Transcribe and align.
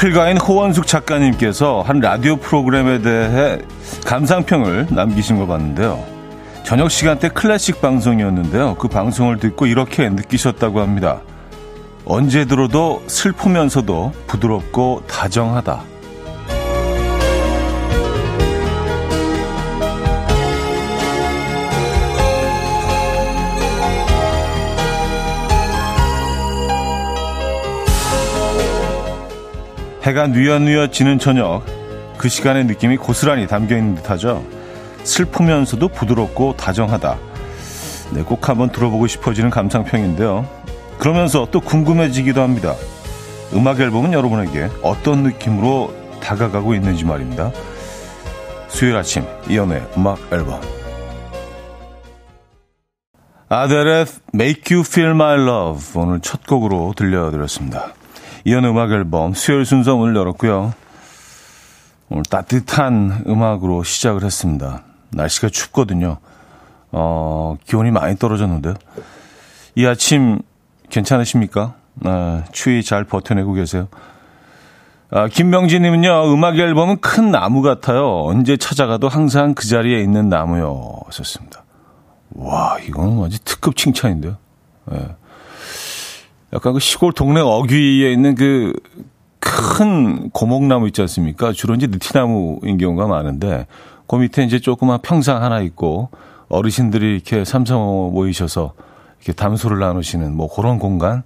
저필가인 0.00 0.38
호원숙 0.38 0.86
작가님께서 0.86 1.82
한 1.82 2.00
라디오 2.00 2.36
프로그램에 2.36 3.02
대해 3.02 3.58
감상평을 4.06 4.86
남기신 4.88 5.36
거 5.36 5.46
봤는데요. 5.46 6.02
저녁 6.64 6.90
시간대 6.90 7.28
클래식 7.28 7.82
방송이었는데요. 7.82 8.76
그 8.76 8.88
방송을 8.88 9.36
듣고 9.36 9.66
이렇게 9.66 10.08
느끼셨다고 10.08 10.80
합니다. 10.80 11.20
언제 12.06 12.46
들어도 12.46 13.02
슬프면서도 13.08 14.14
부드럽고 14.26 15.02
다정하다. 15.06 15.89
해가 30.02 30.28
뉘엿뉘엿 30.28 30.92
지는 30.92 31.18
저녁 31.18 31.64
그 32.16 32.28
시간의 32.28 32.64
느낌이 32.64 32.96
고스란히 32.96 33.46
담겨 33.46 33.76
있는 33.76 33.94
듯하죠. 33.96 34.44
슬프면서도 35.04 35.88
부드럽고 35.88 36.56
다정하다. 36.56 37.18
네, 38.12 38.22
꼭 38.22 38.48
한번 38.48 38.70
들어보고 38.70 39.06
싶어지는 39.06 39.50
감상평인데요. 39.50 40.46
그러면서 40.98 41.48
또 41.50 41.60
궁금해지기도 41.60 42.42
합니다. 42.42 42.74
음악 43.54 43.80
앨범은 43.80 44.12
여러분에게 44.12 44.68
어떤 44.82 45.22
느낌으로 45.22 45.94
다가가고 46.22 46.74
있는지 46.74 47.04
말입니다. 47.04 47.52
수요일 48.68 48.96
아침 48.96 49.24
이연의 49.48 49.82
음악 49.96 50.18
앨범 50.32 50.60
아델의 53.48 54.06
Make 54.32 54.76
You 54.76 54.84
Feel 54.86 55.10
My 55.10 55.40
Love 55.40 56.00
오늘 56.00 56.20
첫 56.20 56.46
곡으로 56.46 56.94
들려드렸습니다. 56.96 57.94
이연 58.44 58.64
음악 58.64 58.90
앨범 58.92 59.34
수요일 59.34 59.64
순서 59.64 59.96
문을 59.96 60.16
열었고요. 60.16 60.72
오늘 62.08 62.22
따뜻한 62.24 63.24
음악으로 63.26 63.82
시작을 63.82 64.24
했습니다. 64.24 64.82
날씨가 65.10 65.48
춥거든요. 65.48 66.18
어, 66.92 67.56
기온이 67.66 67.90
많이 67.90 68.16
떨어졌는데요. 68.16 68.74
이 69.76 69.86
아침 69.86 70.40
괜찮으십니까? 70.88 71.74
아, 72.04 72.44
추위 72.52 72.82
잘 72.82 73.04
버텨내고 73.04 73.52
계세요. 73.52 73.88
아, 75.12 75.28
김명진님은요, 75.28 76.32
음악 76.32 76.56
앨범은 76.58 77.00
큰 77.00 77.30
나무 77.30 77.62
같아요. 77.62 78.24
언제 78.24 78.56
찾아가도 78.56 79.08
항상 79.08 79.54
그 79.54 79.66
자리에 79.66 80.00
있는 80.00 80.28
나무요. 80.28 81.00
썼습니다. 81.10 81.64
와, 82.30 82.78
이거는 82.80 83.16
완전 83.18 83.40
특급 83.44 83.76
칭찬인데요. 83.76 84.36
예. 84.92 85.16
약간 86.52 86.72
그 86.72 86.80
시골 86.80 87.12
동네 87.12 87.40
어귀에 87.40 88.12
있는 88.12 88.34
그 88.34 88.72
큰 89.40 90.30
고목나무 90.30 90.86
있지 90.88 91.00
않습니까? 91.00 91.52
주로 91.52 91.74
이제 91.74 91.86
느티나무인 91.86 92.78
경우가 92.78 93.06
많은데, 93.06 93.66
그 94.06 94.16
밑에 94.16 94.44
이제 94.44 94.58
조그만 94.60 95.00
평상 95.02 95.42
하나 95.42 95.60
있고, 95.60 96.10
어르신들이 96.48 97.14
이렇게 97.14 97.44
삼성 97.44 97.80
모이셔서 98.12 98.74
이렇게 99.18 99.32
담소를 99.32 99.78
나누시는 99.78 100.36
뭐 100.36 100.52
그런 100.54 100.78
공간? 100.78 101.22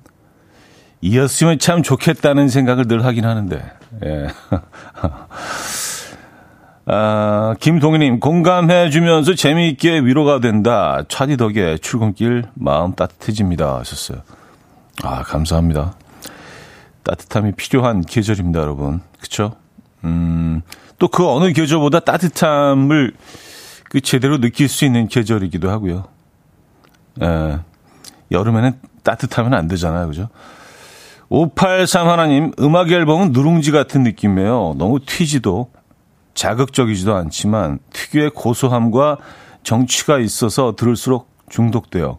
이었으면 1.00 1.58
참 1.58 1.82
좋겠다는 1.82 2.48
생각을 2.48 2.86
늘 2.86 3.04
하긴 3.04 3.24
하는데, 3.24 3.62
예. 4.04 4.28
아, 6.86 7.54
김동희님, 7.60 8.20
공감해주면서 8.20 9.34
재미있게 9.34 10.00
위로가 10.00 10.38
된다. 10.40 11.02
차디 11.08 11.36
덕에 11.38 11.78
출근길 11.78 12.44
마음 12.54 12.94
따뜻해집니다. 12.94 13.78
하셨어요. 13.78 14.18
아, 15.02 15.22
감사합니다. 15.22 15.94
따뜻함이 17.02 17.52
필요한 17.52 18.00
계절입니다, 18.02 18.60
여러분. 18.60 19.00
그쵸? 19.20 19.56
음, 20.04 20.62
또 20.98 21.08
그 21.08 21.28
어느 21.28 21.52
계절보다 21.52 22.00
따뜻함을 22.00 23.14
그 23.90 24.00
제대로 24.00 24.38
느낄 24.38 24.68
수 24.68 24.84
있는 24.84 25.08
계절이기도 25.08 25.70
하고요. 25.70 26.04
예, 27.22 27.58
여름에는 28.30 28.72
따뜻하면 29.02 29.54
안 29.54 29.68
되잖아요. 29.68 30.06
그죠? 30.08 30.28
583 31.28 32.08
하나님, 32.08 32.52
음악 32.60 32.90
앨범은 32.90 33.32
누룽지 33.32 33.70
같은 33.70 34.02
느낌이에요. 34.02 34.74
너무 34.78 35.00
튀지도 35.04 35.70
자극적이지도 36.34 37.14
않지만 37.14 37.78
특유의 37.92 38.30
고소함과 38.30 39.18
정취가 39.62 40.18
있어서 40.18 40.74
들을수록 40.76 41.30
중독돼요. 41.48 42.18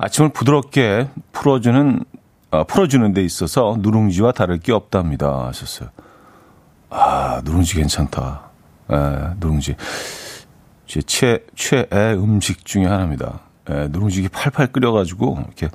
아침을 0.00 0.30
부드럽게 0.30 1.08
풀어주는 1.32 2.04
어, 2.52 2.64
풀어주는 2.64 3.12
데 3.12 3.22
있어서 3.22 3.76
누룽지와 3.78 4.32
다를 4.32 4.58
게 4.58 4.72
없답니다. 4.72 5.46
하셨어요. 5.46 5.90
아, 6.88 7.40
누룽지 7.44 7.76
괜찮다. 7.76 8.50
에, 8.90 8.96
누룽지. 9.38 9.76
제 10.86 11.02
최, 11.02 11.44
최애 11.54 12.14
음식 12.14 12.64
중에 12.64 12.86
하나입니다. 12.86 13.40
에, 13.68 13.88
누룽지 13.88 14.28
팔팔 14.30 14.68
끓여가지고, 14.72 15.44
이렇게, 15.46 15.68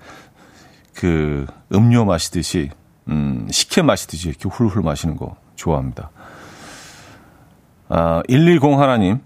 그, 0.94 1.46
음료 1.74 2.04
마시듯이, 2.04 2.72
음, 3.08 3.48
식혜 3.50 3.82
마시듯이 3.82 4.28
이렇게 4.28 4.50
훌훌 4.50 4.82
마시는 4.82 5.16
거 5.16 5.38
좋아합니다. 5.56 6.10
아, 7.88 8.22
110 8.28 8.78
하나님. 8.78 9.20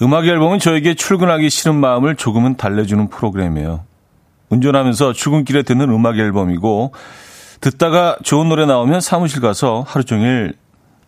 음악 0.00 0.26
앨범은 0.26 0.58
저에게 0.58 0.94
출근하기 0.94 1.50
싫은 1.50 1.74
마음을 1.74 2.14
조금은 2.14 2.56
달래주는 2.56 3.08
프로그램이에요. 3.08 3.84
운전하면서 4.50 5.12
출근길에 5.12 5.62
듣는 5.62 5.90
음악 5.90 6.18
앨범이고 6.18 6.92
듣다가 7.60 8.16
좋은 8.22 8.48
노래 8.48 8.66
나오면 8.66 9.00
사무실 9.00 9.40
가서 9.40 9.84
하루 9.86 10.04
종일 10.04 10.54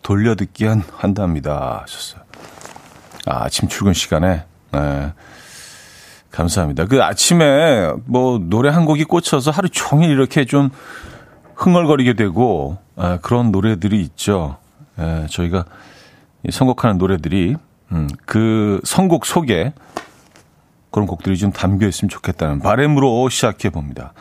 돌려듣기 0.02 0.64
한, 0.64 0.82
한답니다. 0.96 1.84
아, 3.26 3.44
아침 3.44 3.68
출근 3.68 3.92
시간에. 3.92 4.44
네. 4.72 5.12
감사합니다. 6.30 6.86
그 6.86 7.02
아침에 7.02 7.90
뭐 8.06 8.38
노래 8.38 8.70
한 8.70 8.84
곡이 8.84 9.04
꽂혀서 9.04 9.50
하루 9.50 9.68
종일 9.68 10.10
이렇게 10.10 10.44
좀 10.44 10.70
흥얼거리게 11.54 12.14
되고 12.14 12.78
아, 12.96 13.18
그런 13.20 13.50
노래들이 13.50 14.00
있죠. 14.02 14.56
예, 14.98 15.26
저희가 15.28 15.64
선곡하는 16.48 16.98
노래들이 16.98 17.56
음, 17.92 18.08
그 18.26 18.80
선곡 18.84 19.26
속에 19.26 19.72
그런 20.90 21.06
곡들이 21.06 21.36
좀 21.36 21.52
담겨 21.52 21.86
있으면 21.86 22.08
좋겠다는 22.08 22.60
바램으로 22.60 23.28
시작해 23.28 23.70
봅니다. 23.70 24.12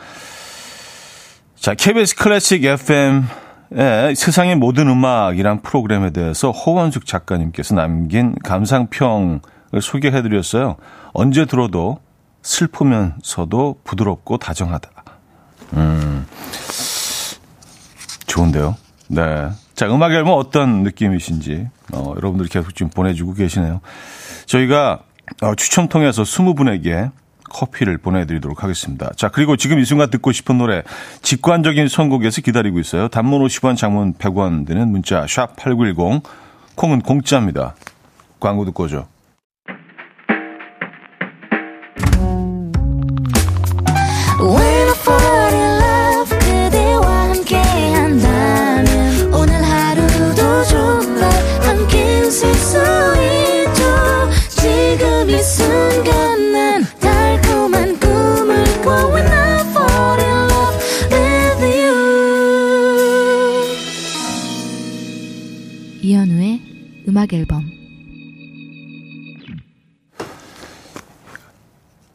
자, 1.56 1.74
KBS 1.74 2.16
클래식 2.16 2.64
FM의 2.64 4.14
세상의 4.16 4.56
모든 4.56 4.88
음악이란 4.88 5.62
프로그램에 5.62 6.10
대해서 6.10 6.50
호원숙 6.50 7.06
작가님께서 7.06 7.74
남긴 7.74 8.34
감상평을 8.42 9.40
소개해 9.82 10.22
드렸어요. 10.22 10.76
언제 11.12 11.44
들어도 11.44 11.98
슬프면서도 12.42 13.80
부드럽고 13.84 14.38
다정하다. 14.38 14.90
음, 15.74 16.26
좋은데요? 18.26 18.76
네. 19.12 19.48
자, 19.74 19.92
음악 19.92 20.12
앨범 20.12 20.38
어떤 20.38 20.84
느낌이신지, 20.84 21.66
어, 21.92 22.14
여러분들이 22.16 22.48
계속 22.48 22.76
지금 22.76 22.90
보내주고 22.90 23.34
계시네요. 23.34 23.80
저희가 24.46 25.00
어, 25.42 25.54
추첨 25.56 25.88
통해서 25.88 26.22
20분에게 26.22 27.10
커피를 27.50 27.98
보내드리도록 27.98 28.62
하겠습니다. 28.62 29.10
자, 29.16 29.28
그리고 29.28 29.56
지금 29.56 29.80
이 29.80 29.84
순간 29.84 30.10
듣고 30.10 30.30
싶은 30.30 30.58
노래, 30.58 30.84
직관적인 31.22 31.88
선곡에서 31.88 32.40
기다리고 32.40 32.78
있어요. 32.78 33.08
단문 33.08 33.44
50원, 33.44 33.76
장문 33.76 34.14
100원 34.14 34.64
되는 34.64 34.88
문자, 34.88 35.26
샵 35.28 35.56
8910, 35.56 36.22
콩은 36.76 37.00
공짜입니다. 37.00 37.74
광고 38.38 38.64
듣고 38.64 38.84
오죠. 38.84 39.08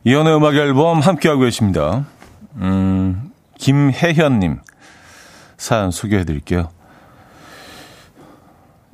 이연의 0.07 0.35
음악 0.35 0.53
앨범 0.53 0.99
함께하고 0.99 1.41
계십니다. 1.41 2.05
음, 2.57 3.31
김혜현님 3.57 4.59
사연 5.57 5.89
소개해 5.89 6.25
드릴게요. 6.25 6.69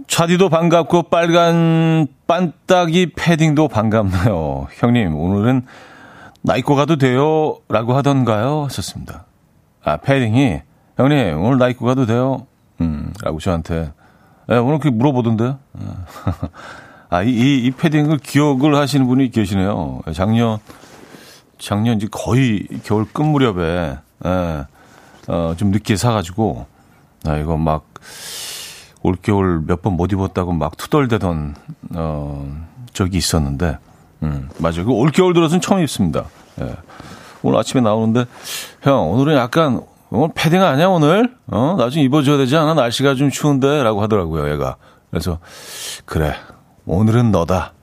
차디도 0.08 0.48
반갑고 0.48 1.04
빨간 1.04 2.08
반딱이 2.28 3.12
패딩도 3.18 3.68
반갑네요. 3.68 4.68
형님, 4.72 5.14
오늘은 5.18 5.66
나 6.44 6.56
입고 6.56 6.76
가도 6.76 6.96
돼요? 6.96 7.58
라고 7.68 7.94
하던가요? 7.94 8.64
하셨습니다. 8.66 9.26
아, 9.84 9.98
패딩이 9.98 10.62
형님, 10.96 11.42
오늘 11.42 11.58
나 11.58 11.68
입고 11.68 11.86
가도 11.86 12.06
돼요? 12.06 12.48
음, 12.80 13.12
라고 13.22 13.42
저한테. 13.42 13.92
예, 14.50 14.56
오늘 14.56 14.80
그렇게 14.80 14.96
물어보던데. 14.96 15.56
아, 17.10 17.22
이, 17.24 17.32
이, 17.32 17.66
이 17.66 17.72
패딩을 17.72 18.20
기억을 18.20 18.76
하시는 18.76 19.06
분이 19.06 19.32
계시네요. 19.32 20.04
작년, 20.14 20.60
작년 21.62 21.98
이제 21.98 22.08
거의 22.10 22.68
겨울 22.84 23.06
끝 23.06 23.22
무렵에, 23.22 23.98
예, 24.26 24.66
어, 25.28 25.54
좀 25.58 25.70
늦게 25.70 25.96
사가지고, 25.96 26.66
아, 27.26 27.38
이거 27.38 27.56
막, 27.56 27.86
올겨울 29.04 29.64
몇 29.68 29.82
번 29.82 29.94
못 29.96 30.12
입었다고 30.12 30.54
막 30.54 30.76
투덜대던, 30.76 31.56
어, 31.96 32.66
적이 32.94 33.18
있었는데, 33.18 33.78
음, 34.24 34.50
맞아요. 34.58 34.86
그 34.86 34.92
올겨울 34.92 35.34
들어서는 35.34 35.62
처음 35.62 35.82
입습니다. 35.82 36.26
예. 36.62 36.76
오늘 37.44 37.60
아침에 37.60 37.82
나오는데, 37.82 38.26
형, 38.82 39.12
오늘은 39.12 39.36
약간, 39.36 39.82
오늘 40.10 40.30
패딩 40.36 40.62
아니야, 40.62 40.88
오늘? 40.88 41.36
어, 41.48 41.76
나중에 41.78 42.04
입어줘야 42.04 42.38
되지 42.38 42.56
않아? 42.58 42.74
날씨가 42.74 43.14
좀 43.16 43.30
추운데? 43.30 43.84
라고 43.84 44.02
하더라고요, 44.02 44.52
얘가. 44.52 44.78
그래서, 45.12 45.38
그래, 46.06 46.34
오늘은 46.86 47.32
너다. 47.32 47.74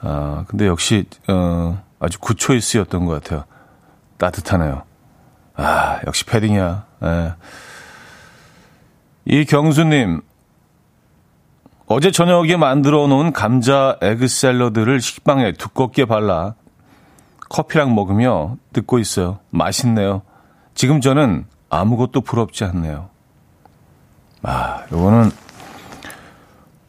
아, 0.00 0.44
근데 0.48 0.66
역시, 0.66 1.04
어, 1.28 1.82
아주 1.98 2.18
구초이스였던 2.20 3.06
것 3.06 3.22
같아요. 3.22 3.44
따뜻하네요. 4.18 4.82
아, 5.54 6.00
역시 6.06 6.24
패딩이야. 6.24 6.84
예. 7.04 7.34
이경수님, 9.24 10.22
어제 11.86 12.10
저녁에 12.10 12.56
만들어 12.56 13.06
놓은 13.06 13.32
감자 13.32 13.96
에그 14.00 14.28
샐러드를 14.28 15.00
식빵에 15.00 15.52
두껍게 15.52 16.04
발라 16.04 16.54
커피랑 17.48 17.94
먹으며 17.94 18.56
듣고 18.72 18.98
있어요. 18.98 19.38
맛있네요. 19.50 20.22
지금 20.74 21.00
저는 21.00 21.46
아무것도 21.70 22.20
부럽지 22.20 22.64
않네요. 22.64 23.08
아, 24.42 24.84
요거는, 24.92 25.30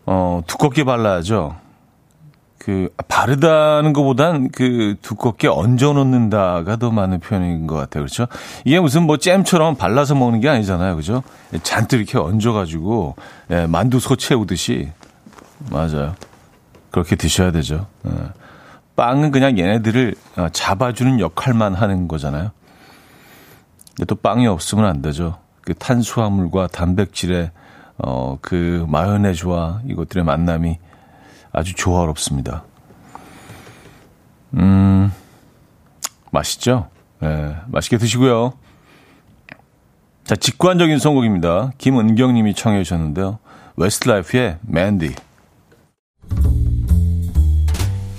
어, 0.05 0.41
두껍게 0.45 0.83
발라야죠. 0.83 1.55
그, 2.67 2.89
바르다는 3.07 3.93
것보단 3.93 4.49
그 4.49 4.95
두껍게 5.01 5.47
얹어 5.47 5.93
놓는다가 5.93 6.75
더 6.75 6.91
많은 6.91 7.21
표현인 7.21 7.65
것 7.65 7.75
같아요. 7.75 8.03
그렇죠? 8.03 8.27
이게 8.65 8.77
무슨 8.81 9.03
뭐 9.03 9.15
잼처럼 9.15 9.75
발라서 9.75 10.15
먹는 10.15 10.41
게 10.41 10.49
아니잖아요. 10.49 10.97
그죠? 10.97 11.23
잔뜩 11.63 12.01
이렇게 12.01 12.17
얹어 12.17 12.51
가지고, 12.51 13.15
예, 13.51 13.67
만두 13.67 14.01
소 14.01 14.17
채우듯이. 14.17 14.89
맞아요. 15.71 16.13
그렇게 16.91 17.15
드셔야 17.15 17.51
되죠. 17.51 17.87
예. 18.05 18.11
빵은 18.97 19.31
그냥 19.31 19.57
얘네들을 19.57 20.15
어, 20.35 20.49
잡아주는 20.51 21.21
역할만 21.21 21.73
하는 21.73 22.09
거잖아요. 22.09 22.51
또 24.07 24.15
빵이 24.15 24.45
없으면 24.45 24.83
안 24.83 25.01
되죠. 25.01 25.37
그 25.61 25.73
탄수화물과 25.73 26.67
단백질의, 26.67 27.49
어, 27.99 28.37
그 28.41 28.85
마요네즈와 28.89 29.83
이것들의 29.87 30.25
만남이 30.25 30.79
아주 31.57 31.73
조화롭습니다. 31.73 32.63
음, 34.53 35.11
맛있죠? 36.29 36.87
네, 37.19 37.55
맛있게 37.65 37.97
드시고요. 37.97 38.53
자, 40.23 40.35
직관적인 40.35 40.99
선곡입니다. 40.99 41.71
김은경 41.79 42.35
님이 42.35 42.53
청해 42.53 42.83
주셨는데요. 42.83 43.39
웨스트라이프의 43.75 44.59
맨디. 44.61 45.15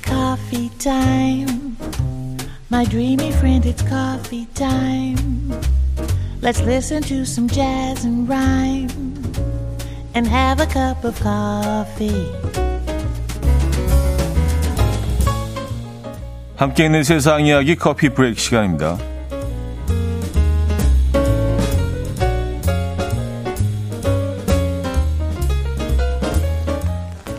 Coffee 0.05 0.70
time. 0.79 1.76
My 2.73 2.85
dreamy 2.85 3.29
friend, 3.29 3.64
it's 3.69 3.87
coffee 3.88 4.49
time. 4.55 5.55
Let's 6.43 6.61
listen 6.61 7.02
to 7.02 7.23
some 7.23 7.49
jazz 7.49 8.05
and 8.05 8.29
rhyme 8.29 8.90
and 10.17 10.26
have 10.26 10.61
a 10.61 10.67
cup 10.67 11.05
of 11.05 11.20
coffee. 11.23 12.26
함께 16.59 16.87
있는 16.87 17.05
세상 17.05 17.47
이야기 17.47 17.77
커피 17.77 18.09
브레이크 18.09 18.41
시간입니다. 18.41 18.99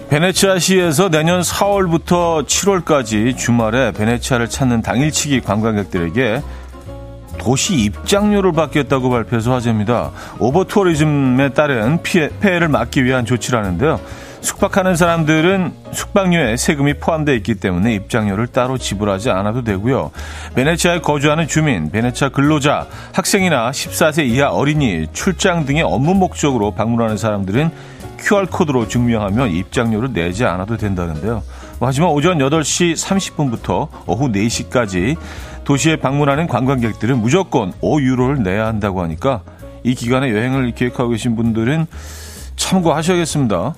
베네치아시에서 0.09 1.09
내년 1.09 1.41
4월부터 1.41 2.45
7월까지 2.45 3.37
주말에 3.37 3.91
베네치아를 3.91 4.49
찾는 4.49 4.81
당일치기 4.81 5.41
관광객들에게 5.41 6.41
도시 7.37 7.75
입장료를 7.75 8.53
받겠다고 8.53 9.09
발표해서 9.09 9.51
화제입니다. 9.51 10.11
오버 10.39 10.63
투어리즘에 10.63 11.49
따른 11.49 12.01
피해, 12.01 12.29
폐해를 12.39 12.69
막기 12.69 13.03
위한 13.03 13.25
조치라는데요. 13.25 13.99
숙박하는 14.41 14.95
사람들은 14.95 15.73
숙박료에 15.91 16.57
세금이 16.57 16.95
포함되어 16.95 17.35
있기 17.35 17.55
때문에 17.55 17.93
입장료를 17.95 18.47
따로 18.47 18.77
지불하지 18.77 19.29
않아도 19.29 19.63
되고요. 19.63 20.11
베네치아에 20.55 20.99
거주하는 20.99 21.47
주민, 21.47 21.91
베네치아 21.91 22.29
근로자, 22.29 22.87
학생이나 23.13 23.71
14세 23.71 24.25
이하 24.25 24.49
어린이, 24.49 25.07
출장 25.11 25.65
등의 25.65 25.83
업무 25.83 26.13
목적으로 26.13 26.71
방문하는 26.71 27.17
사람들은 27.17 27.71
QR코드로 28.19 28.87
증명하면 28.87 29.51
입장료를 29.51 30.13
내지 30.13 30.45
않아도 30.45 30.77
된다는데요. 30.77 31.43
하지만 31.79 32.09
오전 32.09 32.37
8시 32.39 32.93
30분부터 32.93 33.87
오후 34.05 34.29
4시까지 34.29 35.15
도시에 35.63 35.95
방문하는 35.97 36.47
관광객들은 36.47 37.19
무조건 37.19 37.71
5유로를 37.81 38.41
내야 38.41 38.65
한다고 38.65 39.01
하니까 39.01 39.43
이 39.83 39.95
기간에 39.95 40.31
여행을 40.31 40.71
계획하고 40.71 41.11
계신 41.11 41.35
분들은 41.35 41.87
참고하셔야겠습니다. 42.57 43.75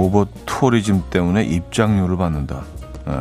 오버 0.00 0.26
투어리즘 0.46 1.04
때문에 1.10 1.44
입장료를 1.44 2.16
받는다. 2.16 2.62
예. 3.08 3.12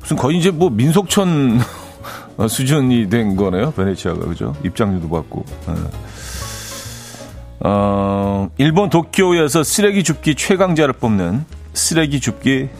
무슨 0.00 0.16
거의 0.16 0.38
이제 0.38 0.50
뭐 0.50 0.70
민속촌 0.70 1.60
수준이 2.48 3.10
된 3.10 3.36
거네요. 3.36 3.72
베네치아가 3.72 4.20
그죠? 4.20 4.54
입장료도 4.64 5.08
받고. 5.08 5.44
예. 5.68 5.74
어, 7.62 8.48
일본 8.56 8.88
도쿄에서 8.88 9.62
쓰레기 9.62 10.02
줍기 10.02 10.34
최강자를 10.34 10.94
뽑는 10.94 11.44
쓰레기 11.74 12.18
줍기 12.18 12.70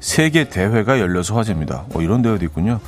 세계 0.00 0.48
대회가 0.48 1.00
열려서 1.00 1.34
화제입니다. 1.34 1.86
어, 1.94 2.02
이런 2.02 2.20
대회도 2.20 2.44
있군요. 2.44 2.80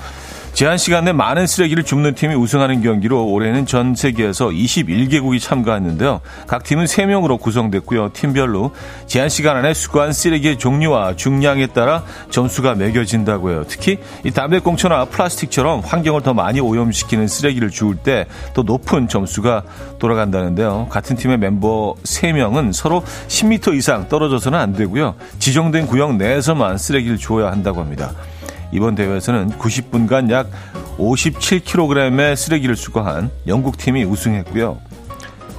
제한 0.60 0.76
시간 0.76 1.06
내 1.06 1.12
많은 1.12 1.46
쓰레기를 1.46 1.84
줍는 1.84 2.14
팀이 2.14 2.34
우승하는 2.34 2.82
경기로 2.82 3.28
올해는 3.28 3.64
전 3.64 3.94
세계에서 3.94 4.48
21개국이 4.48 5.40
참가했는데요. 5.40 6.20
각 6.46 6.64
팀은 6.64 6.84
3명으로 6.84 7.40
구성됐고요. 7.40 8.10
팀별로 8.12 8.72
제한 9.06 9.30
시간 9.30 9.56
안에 9.56 9.72
수거한 9.72 10.12
쓰레기의 10.12 10.58
종류와 10.58 11.16
중량에 11.16 11.68
따라 11.68 12.04
점수가 12.28 12.74
매겨진다고 12.74 13.48
해요. 13.48 13.64
특히 13.68 14.00
이 14.22 14.30
담배꽁초나 14.32 15.06
플라스틱처럼 15.06 15.80
환경을 15.80 16.20
더 16.20 16.34
많이 16.34 16.60
오염시키는 16.60 17.26
쓰레기를 17.26 17.70
주울 17.70 17.96
때더 17.96 18.60
높은 18.60 19.08
점수가 19.08 19.62
돌아간다는데요. 19.98 20.88
같은 20.90 21.16
팀의 21.16 21.38
멤버 21.38 21.94
3명은 22.02 22.74
서로 22.74 23.02
10m 23.28 23.78
이상 23.78 24.10
떨어져서는 24.10 24.58
안 24.58 24.74
되고요. 24.74 25.14
지정된 25.38 25.86
구역 25.86 26.16
내에서만 26.16 26.76
쓰레기를 26.76 27.16
주어야 27.16 27.50
한다고 27.50 27.80
합니다. 27.80 28.12
이번 28.72 28.94
대회에서는 28.94 29.50
90분간 29.50 30.30
약 30.30 30.50
57kg의 30.98 32.36
쓰레기를 32.36 32.76
수거한 32.76 33.30
영국팀이 33.46 34.04
우승했고요. 34.04 34.78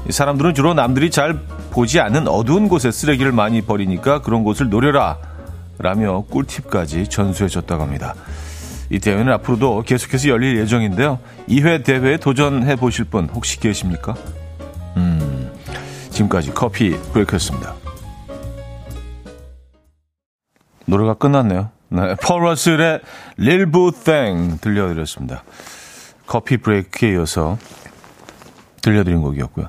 사람들은 0.09 0.53
주로 0.53 0.73
남들이 0.73 1.11
잘 1.11 1.39
보지 1.71 1.99
않는 1.99 2.27
어두운 2.27 2.67
곳에 2.67 2.91
쓰레기를 2.91 3.31
많이 3.31 3.61
버리니까 3.61 4.21
그런 4.21 4.43
곳을 4.43 4.69
노려라 4.69 5.17
라며 5.77 6.23
꿀팁까지 6.29 7.07
전수해 7.07 7.49
줬다고 7.49 7.83
합니다. 7.83 8.13
이 8.89 8.99
대회는 8.99 9.31
앞으로도 9.33 9.83
계속해서 9.83 10.27
열릴 10.27 10.57
예정인데요. 10.57 11.19
2회 11.47 11.83
대회에 11.83 12.17
도전해 12.17 12.75
보실 12.75 13.05
분 13.05 13.29
혹시 13.33 13.59
계십니까? 13.59 14.15
음, 14.97 15.49
지금까지 16.09 16.51
커피 16.51 16.91
브레이크였습니다. 17.13 17.73
노래가 20.85 21.13
끝났네요. 21.13 21.69
네, 21.93 22.15
펄러슬의 22.15 23.01
릴부 23.35 23.91
땡 23.91 24.59
들려드렸습니다. 24.61 25.43
커피 26.25 26.55
브레이크에 26.55 27.11
이어서 27.11 27.57
들려드린 28.81 29.21
곡이었고요. 29.21 29.67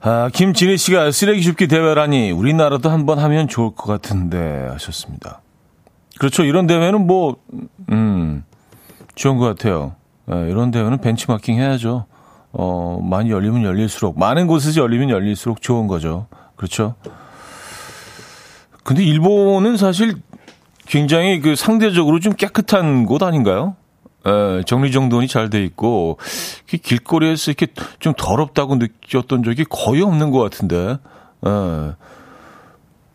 아, 0.00 0.28
김진희 0.32 0.76
씨가 0.76 1.12
쓰레기 1.12 1.42
줍기 1.42 1.68
대회라니 1.68 2.32
우리나라도 2.32 2.90
한번 2.90 3.20
하면 3.20 3.46
좋을 3.46 3.76
것 3.76 3.86
같은데 3.86 4.66
하셨습니다. 4.72 5.40
그렇죠. 6.18 6.42
이런 6.42 6.66
대회는 6.66 7.06
뭐, 7.06 7.36
음, 7.92 8.42
좋은 9.14 9.36
것 9.36 9.46
같아요. 9.46 9.94
네, 10.26 10.48
이런 10.50 10.72
대회는 10.72 10.98
벤치마킹 10.98 11.60
해야죠. 11.60 12.06
어, 12.50 12.98
많이 13.04 13.30
열리면 13.30 13.62
열릴수록, 13.62 14.18
많은 14.18 14.48
곳에서 14.48 14.80
열리면 14.80 15.10
열릴수록 15.10 15.62
좋은 15.62 15.86
거죠. 15.86 16.26
그렇죠. 16.56 16.96
근데 18.82 19.02
일본은 19.02 19.76
사실 19.76 20.14
굉장히 20.88 21.40
그 21.40 21.56
상대적으로 21.56 22.20
좀 22.20 22.32
깨끗한 22.34 23.06
곳 23.06 23.22
아닌가요? 23.22 23.76
에, 24.26 24.62
정리정돈이 24.64 25.28
잘 25.28 25.50
돼 25.50 25.62
있고 25.64 26.18
길거리에서 26.66 27.52
이렇게 27.52 27.68
좀 28.00 28.12
더럽다고 28.16 28.76
느꼈던 28.76 29.42
적이 29.44 29.64
거의 29.68 30.02
없는 30.02 30.30
것 30.30 30.40
같은데 30.40 30.98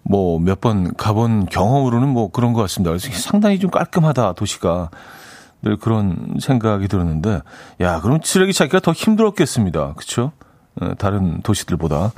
뭐몇 0.03 0.61
번 0.61 0.93
가본 0.95 1.47
경험으로는 1.47 2.07
뭐 2.09 2.31
그런 2.31 2.53
것 2.53 2.61
같습니다. 2.61 2.91
그래서 2.91 3.09
상당히 3.11 3.59
좀 3.59 3.69
깔끔하다 3.69 4.33
도시가 4.33 4.89
늘 5.61 5.77
그런 5.77 6.37
생각이 6.39 6.87
들었는데 6.87 7.41
야 7.81 8.01
그럼 8.01 8.19
쓰레기 8.23 8.51
찾기가 8.53 8.79
더 8.79 8.93
힘들었겠습니다. 8.93 9.93
그렇죠? 9.93 10.31
다른 10.97 11.41
도시들보다 11.41 12.11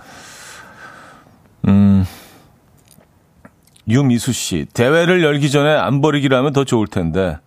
음. 1.68 2.06
유미수 3.88 4.32
씨, 4.34 4.66
대회를 4.74 5.24
열기 5.24 5.52
전에 5.52 5.70
안 5.70 6.02
버리기라면 6.02 6.54
더 6.54 6.64
좋을 6.64 6.88
텐데, 6.88 7.38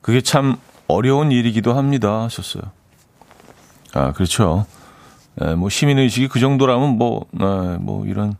그게 0.00 0.20
참 0.20 0.56
어려운 0.86 1.32
일이기도 1.32 1.74
합니다. 1.74 2.22
하셨어요. 2.22 2.62
아, 3.94 4.12
그렇죠. 4.12 4.66
에, 5.40 5.50
예, 5.50 5.54
뭐 5.54 5.68
시민의식이 5.68 6.28
그 6.28 6.40
정도라면 6.40 6.98
뭐, 6.98 7.26
에, 7.40 7.44
아, 7.44 7.78
뭐 7.80 8.06
이런 8.06 8.34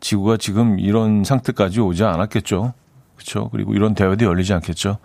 지구가 0.00 0.36
지금 0.36 0.78
이런 0.78 1.24
상태까지 1.24 1.80
오지 1.80 2.04
않았겠죠. 2.04 2.72
그렇죠. 3.16 3.48
그리고 3.50 3.74
이런 3.74 3.94
대회도 3.94 4.24
열리지 4.24 4.52
않겠죠. 4.54 4.98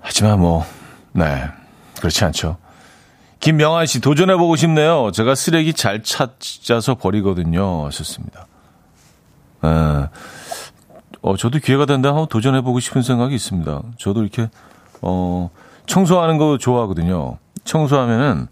하지만 0.00 0.40
뭐, 0.40 0.64
네. 1.12 1.44
그렇지 1.98 2.24
않죠. 2.24 2.56
김명환 3.40 3.86
씨, 3.86 4.00
도전해보고 4.00 4.56
싶네요. 4.56 5.10
제가 5.12 5.34
쓰레기 5.34 5.72
잘 5.72 6.02
찾아서 6.02 6.94
버리거든요. 6.94 7.86
하셨습니다. 7.86 8.46
에, 9.64 10.08
어, 11.22 11.36
저도 11.36 11.58
기회가 11.58 11.86
된다 11.86 12.10
한번 12.10 12.26
도전해보고 12.28 12.80
싶은 12.80 13.02
생각이 13.02 13.34
있습니다. 13.34 13.82
저도 13.96 14.22
이렇게, 14.22 14.48
어, 15.00 15.50
청소하는 15.86 16.38
거 16.38 16.58
좋아하거든요. 16.58 17.38
청소하면은, 17.64 18.48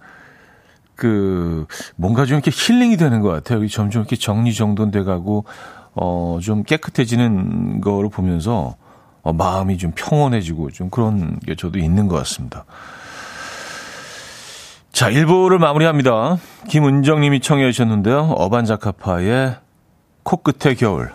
그, 0.95 1.67
뭔가 1.97 2.27
좀 2.27 2.37
이렇게 2.37 2.51
힐링이 2.53 2.97
되는 2.97 3.21
것 3.21 3.29
같아요. 3.29 3.67
점점 3.69 4.03
이렇게 4.03 4.17
정리정돈돼 4.17 5.03
가고, 5.03 5.45
어, 5.95 6.39
좀 6.43 6.63
깨끗해지는 6.63 7.81
거를 7.81 8.09
보면서, 8.11 8.77
어, 9.23 9.33
마음이 9.33 9.79
좀 9.79 9.93
평온해지고 9.95 10.71
좀 10.71 10.91
그런 10.91 11.39
게 11.41 11.55
저도 11.55 11.79
있는 11.79 12.09
것 12.09 12.17
같습니다. 12.17 12.65
자, 14.93 15.11
1부를 15.11 15.59
마무리합니다. 15.59 16.39
김은정 16.69 17.21
님이 17.21 17.41
청해 17.41 17.71
주셨는데요. 17.73 18.35
어반자카파의 18.37 19.57
코끝의 20.23 20.77
겨울. 20.77 21.11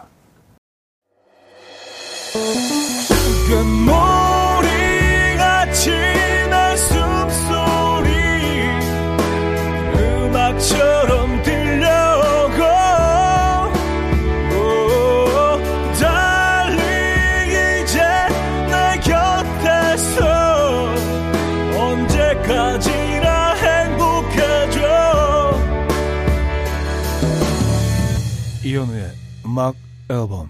이현우의 28.85 29.11
음악 29.45 29.75
앨범 30.09 30.49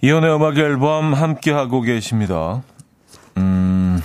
이현우의 0.00 0.36
음악 0.36 0.56
앨범 0.56 1.12
함께 1.12 1.52
하고 1.52 1.82
계십니다. 1.82 2.62
음, 3.36 4.00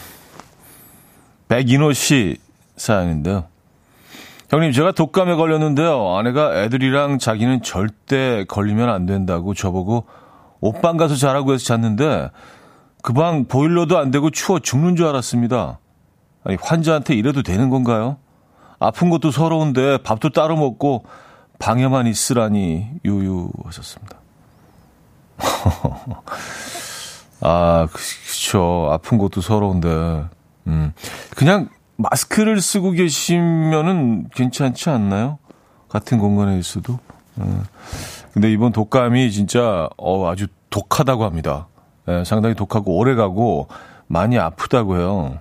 백인호 1.48 1.94
씨 1.94 2.38
사연인데요. 2.76 3.46
형님, 4.50 4.72
제가 4.72 4.92
독감에 4.92 5.36
걸렸는데요. 5.36 6.16
아내가 6.18 6.64
애들이랑 6.64 7.20
자기는 7.20 7.62
절대 7.62 8.44
걸리면 8.46 8.90
안 8.90 9.06
된다고 9.06 9.54
저보고 9.54 10.06
옷방 10.62 10.98
가서 10.98 11.16
자라고 11.16 11.54
해서 11.54 11.66
잤는데 11.66 12.32
그 13.02 13.14
방 13.14 13.46
보일러도 13.46 13.98
안 13.98 14.12
되고 14.12 14.30
추워 14.30 14.60
죽는 14.60 14.96
줄 14.98 15.06
알았습니다. 15.08 15.80
아니, 16.44 16.58
환자한테 16.60 17.14
이래도 17.16 17.44
되는 17.44 17.70
건가요? 17.70 18.18
아픈 18.80 19.10
것도 19.10 19.32
서러운데 19.32 20.00
밥도 20.04 20.30
따로 20.30 20.58
먹고 20.58 21.04
방에만 21.60 22.08
있으라니 22.08 22.90
유유하셨습니다. 23.06 24.18
아, 27.42 27.88
그쵸. 27.92 28.90
아픈 28.92 29.18
것도 29.18 29.42
서러운데. 29.42 30.26
음. 30.68 30.94
그냥 31.36 31.70
마스크를 31.98 32.62
쓰고 32.62 32.92
계시면은 32.92 34.30
괜찮지 34.34 34.90
않나요? 34.90 35.38
같은 35.90 36.20
공간에 36.20 36.58
있어도. 36.58 37.00
음. 37.38 37.64
근데 38.34 38.52
이번 38.52 38.72
독감이 38.72 39.32
진짜, 39.32 39.90
어, 39.98 40.30
아주 40.30 40.48
독하다고 40.70 41.24
합니다. 41.24 41.68
예, 42.08 42.24
상당히 42.24 42.56
독하고 42.56 42.98
오래 42.98 43.16
가고 43.16 43.68
많이 44.08 44.38
아프다고 44.38 44.98
해요. 44.98 45.40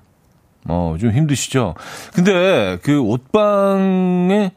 어, 0.66 0.96
좀 1.00 1.10
힘드시죠? 1.12 1.74
근데 2.12 2.78
그 2.82 3.00
옷방에 3.00 4.52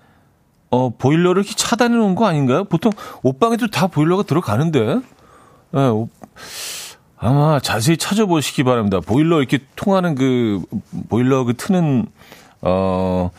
어, 0.72 0.90
보일러를 0.90 1.44
이렇게 1.44 1.56
차단해 1.56 1.96
놓은 1.96 2.16
거 2.16 2.26
아닌가요? 2.26 2.64
보통 2.64 2.92
옷방에도 3.24 3.68
다 3.68 3.88
보일러가 3.88 4.24
들어가는데. 4.24 5.00
네, 5.74 6.08
아마 7.18 7.60
자세히 7.60 7.98
찾아보시기 7.98 8.64
바랍니다. 8.64 9.00
보일러 9.00 9.38
이렇게 9.40 9.60
통하는 9.76 10.16
그 10.16 10.64
보일러 11.08 11.44
그 11.44 11.54
트는 11.54 12.08
어 12.62 13.30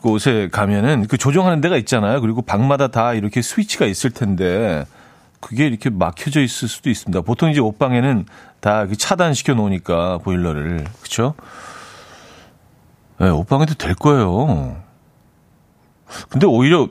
곳에 0.00 0.48
가면은 0.50 1.06
그 1.06 1.18
조정하는 1.18 1.60
데가 1.60 1.76
있잖아요. 1.76 2.20
그리고 2.20 2.40
방마다 2.40 2.88
다 2.88 3.12
이렇게 3.12 3.42
스위치가 3.42 3.84
있을 3.84 4.10
텐데 4.10 4.86
그게 5.40 5.66
이렇게 5.66 5.90
막혀져 5.90 6.40
있을 6.40 6.68
수도 6.68 6.88
있습니다. 6.88 7.20
보통 7.22 7.50
이제 7.50 7.60
옷방에는 7.60 8.26
다 8.60 8.86
차단시켜 8.96 9.54
놓으니까 9.54 10.18
보일러를 10.18 10.84
그렇죠? 11.00 11.34
네, 13.18 13.28
옷방에도 13.28 13.74
될 13.74 13.94
거예요. 13.94 14.76
근데 16.28 16.46
오히려 16.46 16.88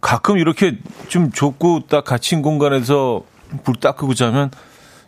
가끔 0.00 0.38
이렇게 0.38 0.78
좀 1.08 1.30
좁고 1.32 1.86
딱 1.86 2.04
갇힌 2.04 2.42
공간에서 2.42 3.22
불 3.64 3.76
딱 3.80 3.96
끄고 3.96 4.14
자면 4.14 4.50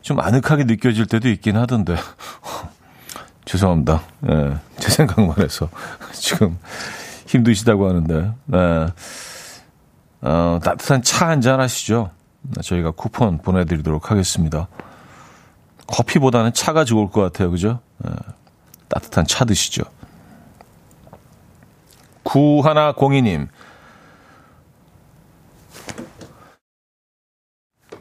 좀 0.02 0.20
아늑하게 0.20 0.64
느껴질 0.64 1.06
때도 1.06 1.28
있긴 1.30 1.56
하던데. 1.56 1.96
죄송합니다. 3.46 4.02
예, 4.30 4.56
제 4.78 4.90
생각만 4.90 5.38
해서. 5.38 5.68
지금 6.12 6.58
힘드시다고 7.26 7.88
하는데. 7.88 8.32
예. 8.54 8.86
어, 10.22 10.58
따뜻한 10.62 11.02
차 11.02 11.28
한잔 11.28 11.60
하시죠. 11.60 12.10
저희가 12.62 12.90
쿠폰 12.92 13.38
보내드리도록 13.38 14.10
하겠습니다. 14.10 14.68
커피보다는 15.86 16.52
차가 16.54 16.84
좋을 16.84 17.10
것 17.10 17.20
같아요. 17.20 17.50
그죠? 17.50 17.80
예, 18.06 18.10
따뜻한 18.88 19.26
차 19.26 19.44
드시죠. 19.44 19.82
9102님. 22.35 23.49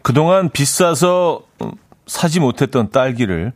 그동안 0.01 0.49
비싸서 0.49 1.43
사지 2.07 2.39
못했던 2.39 2.89
딸기를 2.89 3.53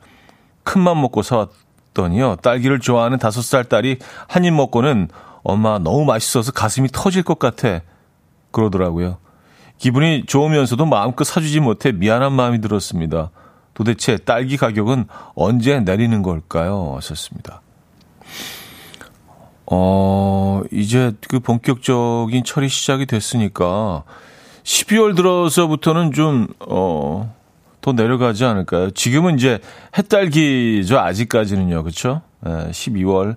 큰맘 0.63 1.01
먹고 1.01 1.23
사왔더니요. 1.23 2.37
딸기를 2.37 2.79
좋아하는 2.79 3.17
다섯 3.17 3.41
살 3.41 3.65
딸이 3.65 3.97
한 4.27 4.45
입 4.45 4.53
먹고는 4.53 5.09
엄마 5.43 5.79
너무 5.79 6.05
맛있어서 6.05 6.51
가슴이 6.51 6.89
터질 6.93 7.23
것 7.23 7.39
같아. 7.39 7.81
그러더라고요. 8.51 9.17
기분이 9.77 10.25
좋으면서도 10.25 10.85
마음껏 10.85 11.23
사주지 11.23 11.59
못해 11.59 11.91
미안한 11.91 12.33
마음이 12.33 12.61
들었습니다. 12.61 13.31
도대체 13.73 14.17
딸기 14.17 14.57
가격은 14.57 15.05
언제 15.35 15.79
내리는 15.79 16.21
걸까요? 16.23 16.93
하셨습니다. 16.95 17.61
어, 19.69 20.61
이제 20.71 21.11
그 21.27 21.39
본격적인 21.39 22.43
철이 22.43 22.69
시작이 22.69 23.05
됐으니까 23.05 24.03
12월 24.63 25.15
들어서부터는 25.15 26.13
좀, 26.13 26.47
어, 26.59 27.33
더 27.81 27.91
내려가지 27.93 28.43
않을까요? 28.43 28.91
지금은 28.91 29.35
이제 29.35 29.59
햇달기죠, 29.97 30.99
아직까지는요. 30.99 31.83
그쵸? 31.83 32.21
예, 32.45 32.49
12월. 32.71 33.35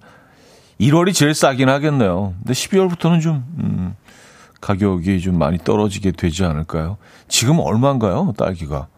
1월이 0.80 1.14
제일 1.14 1.34
싸긴 1.34 1.68
하겠네요. 1.68 2.34
근데 2.38 2.52
12월부터는 2.52 3.20
좀, 3.20 3.44
음, 3.58 3.94
가격이 4.60 5.20
좀 5.20 5.38
많이 5.38 5.58
떨어지게 5.58 6.12
되지 6.12 6.44
않을까요? 6.44 6.96
지금 7.28 7.58
얼마인가요, 7.60 8.34
딸기가? 8.36 8.88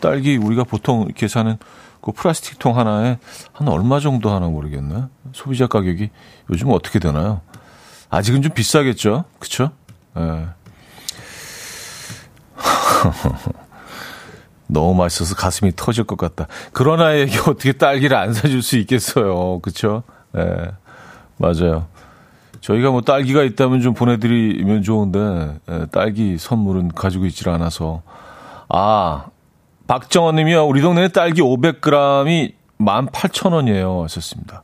딸기 0.00 0.36
우리가 0.36 0.64
보통 0.64 1.02
이렇게 1.02 1.28
사는 1.28 1.58
그 2.00 2.12
플라스틱 2.12 2.58
통 2.58 2.78
하나에 2.78 3.18
한 3.52 3.68
얼마 3.68 4.00
정도 4.00 4.30
하나 4.30 4.48
모르겠네. 4.48 5.04
소비자 5.32 5.66
가격이 5.66 6.10
요즘 6.50 6.70
어떻게 6.70 6.98
되나요? 6.98 7.42
아직은 8.08 8.42
좀 8.42 8.52
비싸겠죠? 8.52 9.24
그쵸? 9.38 9.70
예. 10.16 10.48
너무 14.66 14.94
맛있어서 14.94 15.34
가슴이 15.34 15.72
터질 15.74 16.04
것 16.04 16.16
같다. 16.16 16.46
그런 16.72 17.00
아이에게 17.00 17.38
어떻게 17.40 17.72
딸기를 17.72 18.16
안 18.16 18.32
사줄 18.32 18.62
수 18.62 18.76
있겠어요. 18.78 19.60
그쵸? 19.60 20.02
예. 20.36 20.44
네, 20.44 20.70
맞아요. 21.38 21.86
저희가 22.60 22.90
뭐 22.90 23.00
딸기가 23.00 23.42
있다면 23.42 23.80
좀 23.80 23.94
보내드리면 23.94 24.82
좋은데, 24.82 25.58
예, 25.70 25.86
딸기 25.90 26.36
선물은 26.38 26.88
가지고 26.88 27.24
있질 27.26 27.48
않아서. 27.48 28.02
아, 28.68 29.26
박정원 29.90 30.36
님이요. 30.36 30.66
우리 30.66 30.82
동네에 30.82 31.08
딸기 31.08 31.42
500g이 31.42 32.52
18,000원이에요. 32.78 34.02
하셨습니다. 34.02 34.62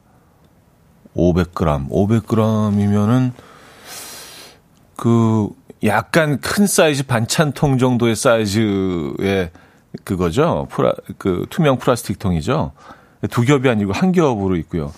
500g. 1.16 1.88
500g이면은, 1.90 3.32
그, 4.94 5.48
약간 5.82 6.40
큰 6.40 6.68
사이즈 6.68 7.04
반찬통 7.04 7.78
정도의 7.78 8.14
사이즈의 8.14 9.50
그거죠. 10.04 10.68
프라, 10.70 10.92
그 11.18 11.44
투명 11.50 11.78
플라스틱 11.78 12.20
통이죠. 12.20 12.70
두 13.28 13.42
겹이 13.42 13.68
아니고 13.68 13.94
한 13.94 14.12
겹으로 14.12 14.54
있고요. 14.54 14.92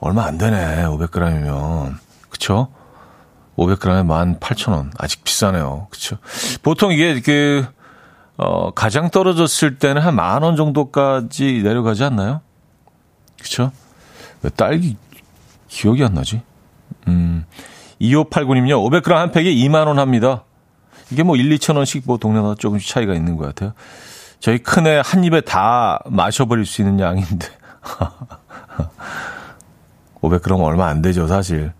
얼마 0.00 0.24
안 0.24 0.38
되네. 0.38 0.84
500g이면. 0.84 1.96
그쵸? 2.30 2.68
500g에 3.58 4.38
18,000원. 4.40 4.92
아직 4.96 5.22
비싸네요. 5.24 5.88
그쵸? 5.90 6.16
보통 6.62 6.90
이게 6.90 7.20
그, 7.20 7.66
어, 8.36 8.70
가장 8.72 9.10
떨어졌을 9.10 9.78
때는 9.78 10.02
한 10.02 10.14
만 10.16 10.42
원 10.42 10.56
정도까지 10.56 11.62
내려가지 11.62 12.02
않나요? 12.04 12.40
그쵸? 13.40 13.70
왜 14.42 14.50
딸기 14.50 14.96
기억이 15.68 16.04
안 16.04 16.14
나지? 16.14 16.42
음, 17.08 17.44
2589님요. 18.00 19.02
500g 19.02 19.12
한 19.12 19.30
팩에 19.30 19.52
2만원 19.54 19.96
합니다. 19.96 20.44
이게 21.10 21.22
뭐 21.22 21.36
1, 21.36 21.48
2천원씩 21.56 22.02
뭐 22.06 22.16
동네마다 22.18 22.54
조금씩 22.56 22.88
차이가 22.88 23.14
있는 23.14 23.36
것 23.36 23.46
같아요. 23.46 23.72
저희 24.40 24.58
큰애 24.58 25.00
한 25.04 25.24
입에 25.24 25.40
다 25.42 26.00
마셔버릴 26.06 26.66
수 26.66 26.82
있는 26.82 27.00
양인데. 27.00 27.46
500g 30.20 30.62
얼마 30.64 30.86
안 30.88 31.02
되죠, 31.02 31.26
사실. 31.26 31.72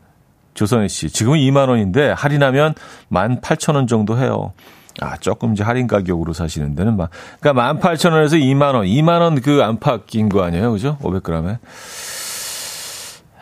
조선혜 0.54 0.88
씨. 0.88 1.10
지금은 1.10 1.38
2만원인데 1.38 2.14
할인하면 2.14 2.74
18,000원 3.10 3.88
정도 3.88 4.18
해요. 4.18 4.52
아, 5.00 5.16
조금 5.16 5.52
이제 5.54 5.62
할인 5.64 5.86
가격으로 5.86 6.32
사시는 6.32 6.74
데는 6.74 6.96
막. 6.96 7.10
그러니까 7.40 7.74
18,000원에서 7.74 8.34
2만원. 8.40 8.86
2만원 8.86 9.42
그 9.42 9.62
안팎 9.62 10.14
인 10.14 10.28
거 10.28 10.42
아니에요? 10.42 10.72
그죠? 10.72 10.96
500g에. 11.02 11.58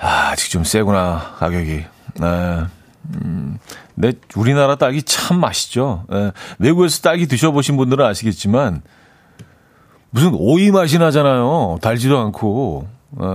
아, 0.01 0.31
아직 0.33 0.51
좀 0.51 0.65
세구나, 0.65 1.35
가격이. 1.39 1.85
네. 2.21 2.65
음, 3.25 3.59
내 3.95 4.13
우리나라 4.37 4.77
딸기 4.77 5.03
참 5.03 5.41
맛있죠. 5.41 6.05
네. 6.09 6.33
외국에서 6.59 7.01
딸기 7.03 7.27
드셔보신 7.27 7.77
분들은 7.77 8.05
아시겠지만 8.05 8.83
무슨 10.11 10.33
오이 10.35 10.71
맛이 10.71 10.99
나잖아요. 10.99 11.79
달지도 11.83 12.19
않고. 12.19 12.89
네. 13.11 13.27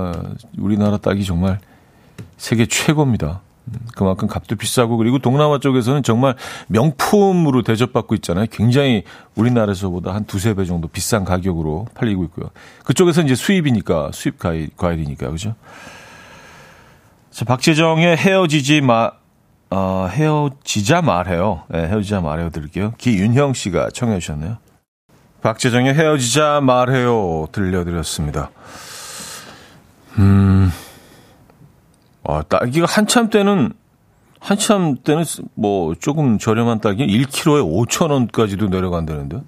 우리나라 0.58 0.98
딸기 0.98 1.24
정말 1.26 1.60
세계 2.38 2.66
최고입니다. 2.66 3.42
그만큼 3.96 4.28
값도 4.28 4.56
비싸고 4.56 4.98
그리고 4.98 5.20
동남아 5.20 5.60
쪽에서는 5.60 6.04
정말 6.04 6.36
명품으로 6.68 7.64
대접받고 7.64 8.16
있잖아요. 8.16 8.46
굉장히 8.52 9.04
우리나라에서보다 9.36 10.14
한 10.14 10.26
두세 10.26 10.54
배 10.54 10.66
정도 10.66 10.88
비싼 10.88 11.26
가격으로 11.26 11.88
팔리고 11.94 12.24
있고요. 12.26 12.50
그쪽에서 12.86 13.22
이제 13.22 13.36
수입이니까 13.36 14.12
수입 14.14 14.40
과일, 14.40 14.70
과일이니까 14.78 15.30
그죠? 15.32 15.56
자, 17.32 17.46
박재정의 17.46 18.18
헤어지지 18.18 18.82
마, 18.82 19.12
어, 19.70 20.08
헤어지자 20.10 21.02
말해요. 21.02 21.64
네, 21.70 21.88
헤어지자 21.88 22.22
말해요 22.22 22.50
들을게요. 22.50 22.94
기윤형 22.98 23.54
씨가 23.54 23.90
청해 23.94 24.20
주셨네요. 24.20 24.58
박재정의 25.42 25.94
헤어지자 25.94 26.62
말해요 26.62 27.48
들려드렸습니다. 27.52 28.50
음, 30.18 30.72
아, 32.38 32.44
딸기가 32.44 32.86
한참 32.88 33.30
때는, 33.30 33.74
한참 34.40 34.98
때는 35.04 35.24
뭐 35.56 35.96
조금 35.96 36.38
저렴한 36.38 36.80
딸기 36.82 37.06
1kg에 37.08 37.88
5,000원까지도 37.88 38.70
내려간다는데. 38.70 39.42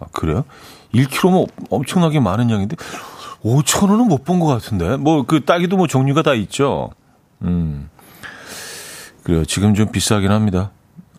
아, 0.00 0.06
그래요? 0.12 0.44
1kg면 0.94 1.48
엄청나게 1.70 2.20
많은 2.20 2.50
양인데, 2.50 2.76
5,000원은 3.44 4.08
못 4.08 4.24
본 4.24 4.40
것 4.40 4.46
같은데. 4.46 4.96
뭐 4.96 5.24
그 5.24 5.44
딸기도 5.44 5.76
뭐 5.76 5.86
종류가 5.86 6.22
다 6.22 6.34
있죠. 6.34 6.90
음. 7.42 7.90
그래요. 9.22 9.44
지금 9.44 9.74
좀 9.74 9.90
비싸긴 9.90 10.30
합니다. 10.30 10.70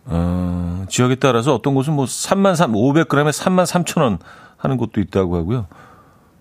어, 0.06 0.84
지역에 0.88 1.14
따라서 1.16 1.54
어떤 1.54 1.74
곳은 1.74 1.92
뭐 1.94 2.06
3만 2.06 2.56
3, 2.56 2.72
500g에 2.72 3.30
3만 3.30 3.66
3천 3.66 4.00
원 4.02 4.18
하는 4.56 4.76
곳도 4.78 5.00
있다고 5.00 5.36
하고요. 5.36 5.66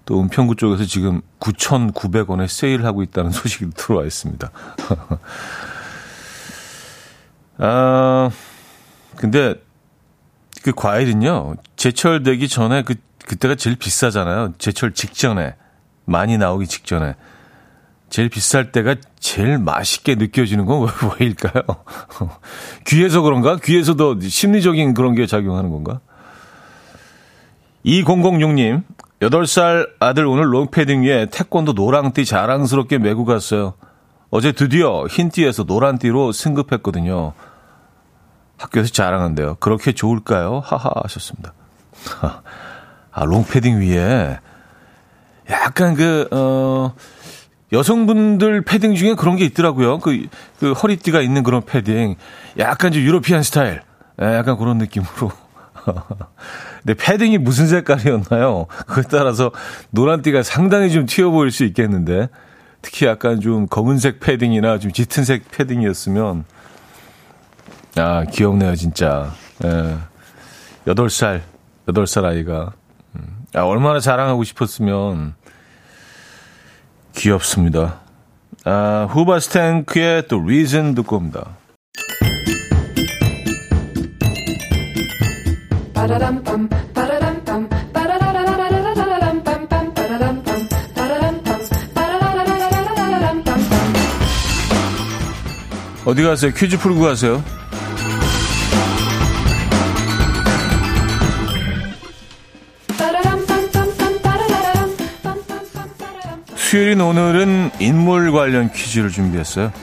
또 0.08 0.22
은평구 0.22 0.56
쪽에서 0.56 0.86
지금 0.86 1.22
9,900원에 1.42 2.48
세일하고 2.48 3.04
있다는 3.04 3.30
소식이 3.36 3.72
들어와 3.76 4.06
있습니다. 4.06 4.50
아, 7.60 8.30
근데 9.18 9.56
그 10.64 10.72
과일은요, 10.72 11.58
제철 11.76 12.24
되기 12.24 12.48
전에 12.48 12.84
그, 12.84 12.96
그때가 13.26 13.56
제일 13.56 13.76
비싸잖아요. 13.76 14.54
제철 14.58 14.94
직전에. 14.94 15.56
많이 16.06 16.38
나오기 16.38 16.68
직전에. 16.68 17.16
제일 18.10 18.30
비쌀 18.30 18.72
때가 18.72 18.96
제일 19.20 19.58
맛있게 19.58 20.16
느껴지는 20.16 20.66
건 20.66 20.88
왜일까요? 21.20 21.64
귀에서 22.88 23.22
그런가? 23.22 23.58
귀에서도 23.58 24.22
심리적인 24.22 24.94
그런 24.94 25.16
게 25.16 25.26
작용하는 25.26 25.70
건가? 25.70 26.00
2006님, 27.86 28.84
8살 29.22 29.90
아들 30.00 30.26
오늘 30.28 30.54
롱패딩 30.54 31.04
위에 31.04 31.28
태권도 31.32 31.74
노랑띠 31.74 32.26
자랑스럽게 32.26 33.00
메고 33.00 33.26
갔어요. 33.26 33.74
어제 34.30 34.52
드디어 34.52 35.06
흰띠에서 35.08 35.64
노란띠로 35.64 36.32
승급했거든요. 36.32 37.34
학교에서 38.58 38.90
자랑한대요. 38.92 39.56
그렇게 39.60 39.92
좋을까요? 39.94 40.62
하하 40.64 40.92
하셨습니다. 41.04 41.54
아, 43.12 43.26
롱패딩 43.26 43.80
위에 43.80 44.40
약간 45.50 45.96
그, 45.96 46.28
어, 46.32 46.94
여성분들 47.72 48.62
패딩 48.62 48.96
중에 48.96 49.16
그런 49.16 49.36
게 49.36 49.46
있더라고요. 49.46 50.00
그, 50.00 50.28
그 50.60 50.74
허리띠가 50.74 51.22
있는 51.22 51.44
그런 51.44 51.64
패딩. 51.64 52.16
약간 52.60 52.92
좀 52.92 53.02
European 53.02 53.44
스타일. 53.44 53.82
예, 54.22 54.26
약간 54.26 54.58
그런 54.58 54.78
느낌으로. 54.78 55.32
근데 56.84 56.94
패딩이 56.94 57.38
무슨 57.38 57.68
색깔이었나요? 57.68 58.68
그에 58.88 59.04
따라서 59.10 59.52
노란띠가 59.92 60.44
상당히 60.44 60.92
좀 60.92 61.06
튀어 61.06 61.32
보일 61.32 61.52
수 61.52 61.64
있겠는데. 61.64 62.30
특히 62.82 63.06
약간 63.06 63.42
좀 63.42 63.68
검은색 63.68 64.20
패딩이나 64.20 64.80
좀 64.80 64.92
짙은색 64.92 65.50
패딩이었으면. 65.52 66.46
아, 67.96 68.26
귀엽네요, 68.26 68.76
진짜. 68.76 69.32
예. 69.64 69.98
8살, 70.86 71.42
8살 71.88 72.26
아이가. 72.26 72.74
음. 73.16 73.46
아, 73.54 73.62
얼마나 73.62 74.00
자랑하고 74.00 74.44
싶었으면. 74.44 75.34
귀엽습니다. 77.16 78.02
아, 78.64 79.08
후바스탱크의 79.10 80.28
또 80.28 80.40
리즌 80.40 80.94
듣고 80.94 81.18
옵니다. 81.18 81.58
어디 96.08 96.24
가세요? 96.24 96.54
퀴즈 96.56 96.78
풀고 96.78 97.02
가세요. 97.02 97.44
수요일인 106.56 107.02
오늘은 107.02 107.72
인물 107.80 108.32
관련 108.32 108.72
퀴즈를 108.72 109.10
준비했어요. 109.10 109.74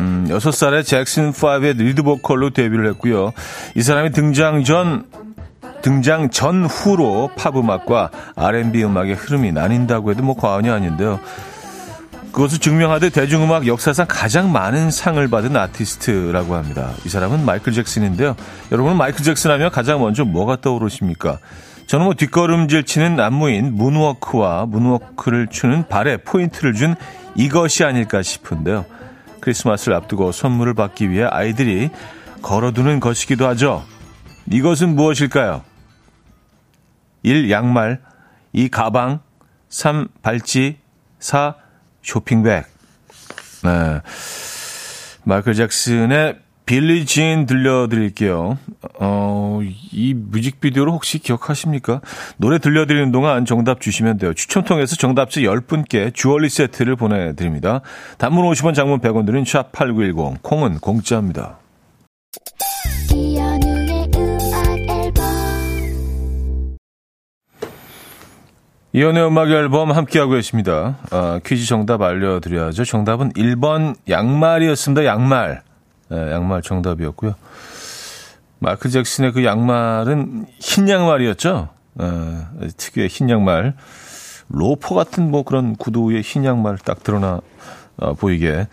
음, 0.00 0.26
6살에 0.30 0.80
잭슨5의 0.80 1.76
리드 1.76 2.02
보컬로 2.02 2.50
데뷔를 2.50 2.88
했고요. 2.90 3.32
이 3.74 3.82
사람이 3.82 4.12
등장 4.12 4.64
전, 4.64 5.04
등장 5.86 6.30
전후로 6.30 7.30
팝 7.36 7.56
음악과 7.56 8.10
R&B 8.34 8.82
음악의 8.82 9.14
흐름이 9.14 9.52
나뉜다고 9.52 10.10
해도 10.10 10.24
뭐 10.24 10.34
과언이 10.34 10.68
아닌데요. 10.68 11.20
그것을 12.32 12.58
증명하듯 12.58 13.12
대중음악 13.12 13.68
역사상 13.68 14.06
가장 14.08 14.50
많은 14.50 14.90
상을 14.90 15.28
받은 15.28 15.56
아티스트라고 15.56 16.56
합니다. 16.56 16.90
이 17.04 17.08
사람은 17.08 17.44
마이클 17.44 17.72
잭슨인데요. 17.72 18.34
여러분은 18.72 18.96
마이클 18.96 19.22
잭슨 19.24 19.52
하면 19.52 19.70
가장 19.70 20.00
먼저 20.00 20.24
뭐가 20.24 20.56
떠오르십니까? 20.60 21.38
저는 21.86 22.06
뭐 22.06 22.14
뒷걸음질 22.14 22.82
치는 22.82 23.20
안무인 23.20 23.76
문워크와 23.76 24.66
문워크를 24.66 25.46
추는 25.46 25.86
발에 25.86 26.16
포인트를 26.16 26.74
준 26.74 26.96
이것이 27.36 27.84
아닐까 27.84 28.22
싶은데요. 28.22 28.86
크리스마스를 29.38 29.94
앞두고 29.94 30.32
선물을 30.32 30.74
받기 30.74 31.10
위해 31.10 31.28
아이들이 31.30 31.90
걸어두는 32.42 32.98
것이기도 32.98 33.46
하죠. 33.46 33.84
이것은 34.50 34.96
무엇일까요? 34.96 35.62
1. 37.26 37.50
양말 37.50 38.00
2. 38.52 38.68
가방 38.68 39.18
3. 39.68 40.06
발찌 40.22 40.78
4. 41.18 41.56
쇼핑백 42.02 42.66
네. 43.64 44.00
마이클 45.24 45.54
잭슨의 45.54 46.38
빌리 46.66 47.04
진 47.04 47.46
들려드릴게요. 47.46 48.58
어, 49.00 49.60
이 49.92 50.14
뮤직비디오를 50.14 50.92
혹시 50.92 51.18
기억하십니까? 51.18 52.00
노래 52.36 52.58
들려드리는 52.58 53.10
동안 53.10 53.44
정답 53.44 53.80
주시면 53.80 54.18
돼요. 54.18 54.32
추첨 54.34 54.64
통해서 54.64 54.94
정답지 54.94 55.42
10분께 55.42 56.14
주얼리 56.14 56.48
세트를 56.48 56.94
보내드립니다. 56.94 57.80
단문 58.18 58.44
50원, 58.50 58.74
장문 58.74 59.00
100원 59.00 59.26
드린 59.26 59.42
샵8910, 59.42 60.42
콩은 60.42 60.78
공짜입니다. 60.78 61.58
이연의 68.96 69.26
음악 69.26 69.50
앨범 69.50 69.92
함께하고 69.92 70.32
계십니다. 70.32 70.96
어, 71.12 71.38
퀴즈 71.44 71.66
정답 71.66 72.00
알려드려야죠. 72.00 72.86
정답은 72.86 73.30
1번 73.34 73.94
양말이었습니다. 74.08 75.04
양말. 75.04 75.60
네, 76.08 76.32
양말 76.32 76.62
정답이었고요. 76.62 77.34
마크 78.58 78.88
잭슨의 78.88 79.32
그 79.32 79.44
양말은 79.44 80.46
흰 80.58 80.88
양말이었죠. 80.88 81.68
어, 81.96 82.48
특유의 82.78 83.08
흰 83.08 83.28
양말. 83.28 83.74
로퍼 84.48 84.94
같은 84.94 85.30
뭐 85.30 85.42
그런 85.42 85.76
구두의 85.76 86.22
흰 86.22 86.46
양말 86.46 86.78
딱 86.78 87.02
드러나 87.02 87.42
어, 87.98 88.14
보이게. 88.14 88.66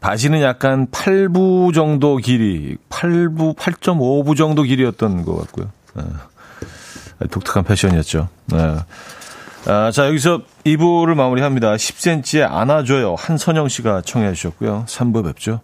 바지는 0.00 0.42
약간 0.42 0.88
8부 0.88 1.72
정도 1.72 2.16
길이, 2.16 2.78
8부, 2.90 3.56
8.5부 3.56 4.36
정도 4.36 4.64
길이였던 4.64 5.24
것 5.24 5.36
같고요. 5.36 5.70
어, 5.94 7.26
독특한 7.30 7.62
패션이었죠. 7.62 8.28
네. 8.46 8.74
아, 9.66 9.92
자, 9.92 10.08
여기서 10.08 10.42
2부를 10.66 11.14
마무리합니다. 11.14 11.74
10cm의 11.76 12.50
안아줘요. 12.50 13.14
한선영 13.16 13.68
씨가 13.68 14.02
청해 14.02 14.32
주셨고요. 14.34 14.86
3부 14.88 15.24
뵙죠. 15.24 15.60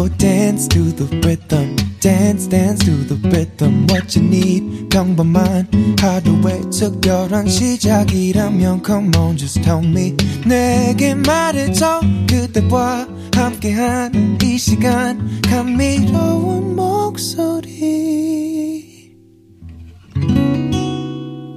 Will 0.00 0.08
dance 0.16 0.66
to 0.68 0.92
the 0.96 1.04
rhythm. 1.20 1.76
dance 2.00 2.48
dance 2.48 2.82
to 2.86 3.04
the 3.04 3.16
rhythm 3.28 3.86
what 3.90 4.18
you 4.18 4.26
need 4.26 4.88
평범한 4.88 5.68
하루의 6.00 6.62
특별한 6.70 7.46
시작이라면 7.46 8.82
come 8.82 9.10
on 9.18 9.36
just 9.36 9.60
tell 9.60 9.84
me 9.84 10.16
내게 10.46 11.14
말해줘 11.14 12.00
그대와 12.26 13.06
함께한 13.34 14.38
이 14.42 14.56
시간 14.56 15.42
감미로운 15.42 16.76
목소리 16.76 17.76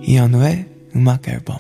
이현우의 0.04 0.66
음악 0.98 1.30
앨범 1.30 1.60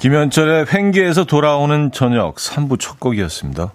김현철의 0.00 0.66
횡계에서 0.74 1.22
돌아오는 1.22 1.92
저녁 1.92 2.34
3부 2.34 2.80
첫 2.80 2.98
곡이었습니다. 2.98 3.74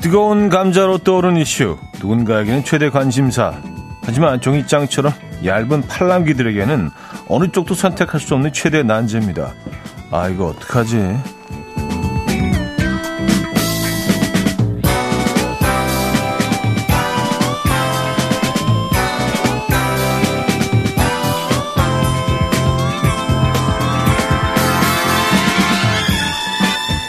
뜨거운 0.00 0.48
감자로 0.48 0.98
떠오른 0.98 1.36
이슈. 1.36 1.76
누군가에게는 2.00 2.64
최대 2.64 2.90
관심사. 2.90 3.73
하지만 4.06 4.40
종이장처럼 4.40 5.12
얇은 5.44 5.82
팔랑귀들에게는 5.82 6.90
어느 7.28 7.48
쪽도 7.48 7.74
선택할 7.74 8.20
수 8.20 8.34
없는 8.34 8.52
최대 8.52 8.82
난제입니다. 8.82 9.52
아, 10.10 10.28
이거 10.28 10.46
어떡하지? 10.46 11.16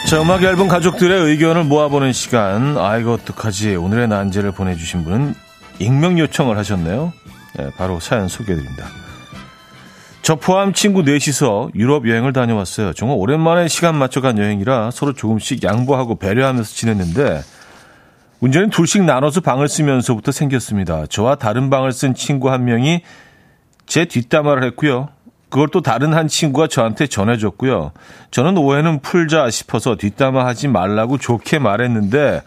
자, 0.09 0.21
음악 0.21 0.43
앨범 0.43 0.67
가족들의 0.67 1.19
의견을 1.19 1.63
모아보는 1.63 2.13
시간. 2.13 2.77
아, 2.77 2.97
이거 2.97 3.13
어떡하지? 3.13 3.75
오늘의 3.75 4.07
난제를 4.07 4.51
보내주신 4.51 5.03
분은 5.03 5.33
익명 5.79 6.19
요청을 6.19 6.57
하셨네요. 6.57 7.13
네, 7.57 7.71
바로 7.77 7.99
사연 7.99 8.27
소개해드립니다. 8.27 8.85
저 10.21 10.35
포함 10.35 10.73
친구 10.73 11.03
넷이서 11.03 11.69
유럽 11.75 12.09
여행을 12.09 12.33
다녀왔어요. 12.33 12.93
정말 12.93 13.17
오랜만에 13.19 13.67
시간 13.67 13.95
맞춰간 13.95 14.37
여행이라 14.37 14.91
서로 14.91 15.13
조금씩 15.13 15.63
양보하고 15.63 16.15
배려하면서 16.15 16.69
지냈는데, 16.73 17.41
문제는 18.39 18.69
둘씩 18.69 19.03
나눠서 19.03 19.41
방을 19.41 19.67
쓰면서부터 19.67 20.31
생겼습니다. 20.31 21.05
저와 21.07 21.35
다른 21.35 21.69
방을 21.69 21.91
쓴 21.91 22.15
친구 22.15 22.51
한 22.51 22.65
명이 22.65 23.01
제 23.85 24.05
뒷담화를 24.05 24.63
했고요. 24.63 25.09
그걸 25.49 25.69
또 25.69 25.81
다른 25.81 26.13
한 26.13 26.27
친구가 26.27 26.67
저한테 26.67 27.07
전해줬고요. 27.07 27.91
저는 28.31 28.57
오해는 28.57 29.01
풀자 29.01 29.49
싶어서 29.51 29.95
뒷담화하지 29.95 30.67
말라고 30.67 31.17
좋게 31.17 31.59
말했는데 31.59 32.41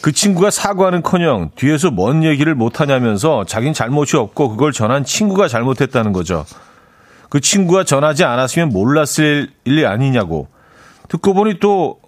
그 0.00 0.12
친구가 0.12 0.50
사과는커녕 0.50 1.50
뒤에서 1.56 1.90
뭔 1.90 2.24
얘기를 2.24 2.54
못하냐면서 2.54 3.44
자긴 3.44 3.72
잘못이 3.74 4.16
없고 4.16 4.50
그걸 4.50 4.72
전한 4.72 5.04
친구가 5.04 5.48
잘못했다는 5.48 6.12
거죠. 6.12 6.46
그 7.28 7.40
친구가 7.40 7.84
전하지 7.84 8.24
않았으면 8.24 8.70
몰랐을 8.70 9.50
일이 9.64 9.86
아니냐고. 9.86 10.48
듣고 11.08 11.34
보니 11.34 11.60
또 11.60 11.98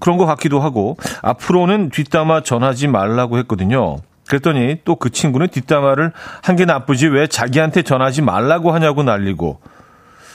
그런 0.00 0.16
것 0.18 0.26
같기도 0.26 0.60
하고 0.60 0.96
앞으로는 1.22 1.90
뒷담화 1.90 2.42
전하지 2.42 2.88
말라고 2.88 3.38
했거든요. 3.38 3.98
그랬더니 4.26 4.80
또 4.84 4.96
그 4.96 5.10
친구는 5.10 5.48
뒷담화를 5.48 6.12
한 6.42 6.56
게 6.56 6.64
나쁘지 6.64 7.08
왜 7.08 7.26
자기한테 7.26 7.82
전하지 7.82 8.22
말라고 8.22 8.72
하냐고 8.72 9.02
난리고 9.02 9.60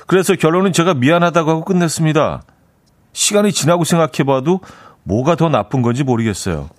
그래서 0.05 0.35
결론은 0.35 0.71
제가 0.71 0.93
미안하다고 0.93 1.49
하고 1.49 1.65
끝냈습니다. 1.65 2.41
시간이 3.13 3.51
지나고 3.51 3.83
생각해봐도 3.85 4.61
뭐가 5.03 5.35
더 5.35 5.49
나쁜 5.49 5.81
건지 5.81 6.03
모르겠어요. 6.03 6.69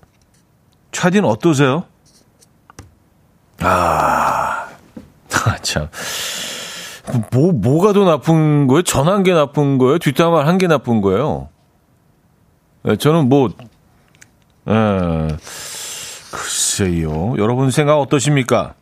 차디는 0.92 1.28
어떠세요? 1.28 1.84
아, 3.60 4.68
아 5.44 5.56
참. 5.62 5.88
뭐, 7.32 7.52
뭐가 7.52 7.92
더 7.92 8.04
나쁜 8.04 8.66
거예요? 8.66 8.82
전한 8.82 9.22
게 9.22 9.32
나쁜 9.32 9.78
거예요? 9.78 9.98
뒷담화 9.98 10.46
한게 10.46 10.66
나쁜 10.66 11.00
거예요? 11.00 11.48
네, 12.82 12.96
저는 12.96 13.28
뭐, 13.28 13.48
에, 14.68 15.28
글쎄요. 16.30 17.34
여러분 17.38 17.70
생각 17.70 17.98
어떠십니까? 17.98 18.74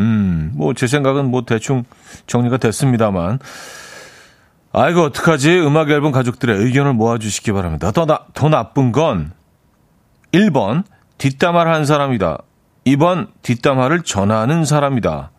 음, 0.00 0.52
뭐, 0.54 0.74
제 0.74 0.86
생각은 0.86 1.30
뭐 1.30 1.42
대충 1.44 1.84
정리가 2.26 2.56
됐습니다만. 2.56 3.38
아이고, 4.72 5.02
어떡하지? 5.02 5.58
음악 5.60 5.90
앨범 5.90 6.12
가족들의 6.12 6.56
의견을 6.56 6.94
모아주시기 6.94 7.52
바랍니다. 7.52 7.90
더, 7.90 8.06
나, 8.06 8.20
더 8.34 8.48
나쁜 8.48 8.92
건 8.92 9.32
1번, 10.32 10.84
뒷담화를 11.18 11.72
한 11.72 11.84
사람이다. 11.84 12.38
2번, 12.86 13.28
뒷담화를 13.42 14.02
전하는 14.02 14.64
사람이다. 14.64 15.30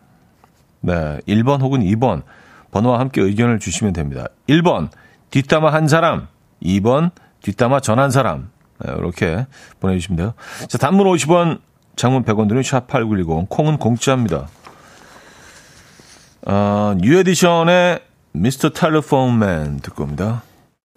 네, 0.82 1.18
1번 1.26 1.60
혹은 1.60 1.80
2번 1.80 2.22
번호와 2.70 3.00
함께 3.00 3.20
의견을 3.20 3.58
주시면 3.58 3.92
됩니다. 3.92 4.26
1번, 4.48 4.88
뒷담화 5.30 5.72
한 5.72 5.88
사람. 5.88 6.28
2번, 6.62 7.10
뒷담화 7.42 7.80
전한 7.80 8.10
사람. 8.10 8.50
네, 8.84 8.92
이렇게 8.96 9.46
보내주시면 9.80 10.16
돼요. 10.16 10.34
자, 10.68 10.78
단문 10.78 11.06
50원, 11.06 11.60
장문 11.96 12.24
100원 12.24 12.48
드는 12.48 12.62
샵8910, 12.62 13.48
콩은 13.48 13.78
공짜입니다. 13.78 14.48
어, 16.46 16.94
뉴 16.98 17.18
에디션의 17.18 18.00
Mr. 18.32 18.70
Telephone 18.70 19.38
Man 19.38 19.80
듣고 19.80 20.04
옵니다. 20.04 20.42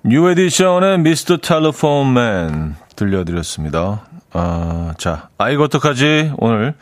뉴 0.05 0.29
에디션의 0.29 0.99
Mr. 0.99 1.37
Telephone 1.37 2.13
Man 2.13 2.75
들려드렸습니다. 2.95 4.05
아, 4.33 4.93
자, 4.97 5.29
아이고, 5.37 5.63
어떡하지? 5.63 6.33
오늘, 6.37 6.73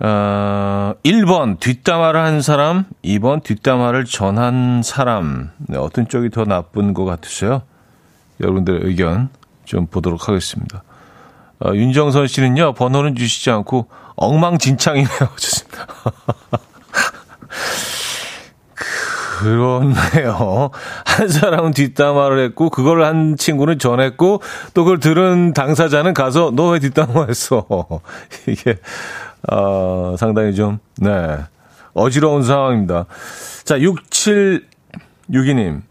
어, 0.00 0.94
1번, 1.02 1.58
뒷담화를 1.60 2.20
한 2.20 2.42
사람, 2.42 2.84
2번, 3.02 3.42
뒷담화를 3.42 4.04
전한 4.04 4.82
사람. 4.84 5.50
네, 5.58 5.78
어떤 5.78 6.08
쪽이 6.08 6.30
더 6.30 6.44
나쁜 6.44 6.92
것 6.92 7.04
같으세요? 7.04 7.62
여러분들의 8.40 8.80
의견 8.84 9.30
좀 9.64 9.86
보도록 9.86 10.28
하겠습니다. 10.28 10.82
어, 11.64 11.74
윤정선 11.74 12.26
씨는요, 12.26 12.74
번호는 12.74 13.14
주시지 13.14 13.50
않고 13.50 13.88
엉망진창이네요. 14.16 15.08
좋습니다. 15.36 15.86
그렇네요. 19.38 20.70
한 21.04 21.28
사람은 21.28 21.72
뒷담화를 21.72 22.44
했고, 22.46 22.70
그걸 22.70 23.04
한 23.04 23.36
친구는 23.36 23.78
전했고, 23.78 24.40
또 24.74 24.84
그걸 24.84 25.00
들은 25.00 25.52
당사자는 25.52 26.14
가서, 26.14 26.52
너 26.54 26.70
왜 26.70 26.78
뒷담화 26.78 27.26
했어? 27.28 27.66
이게, 28.46 28.78
어, 29.50 30.14
상당히 30.18 30.54
좀, 30.54 30.78
네. 30.98 31.38
어지러운 31.94 32.42
상황입니다. 32.42 33.06
자, 33.64 33.76
6762님. 33.78 35.82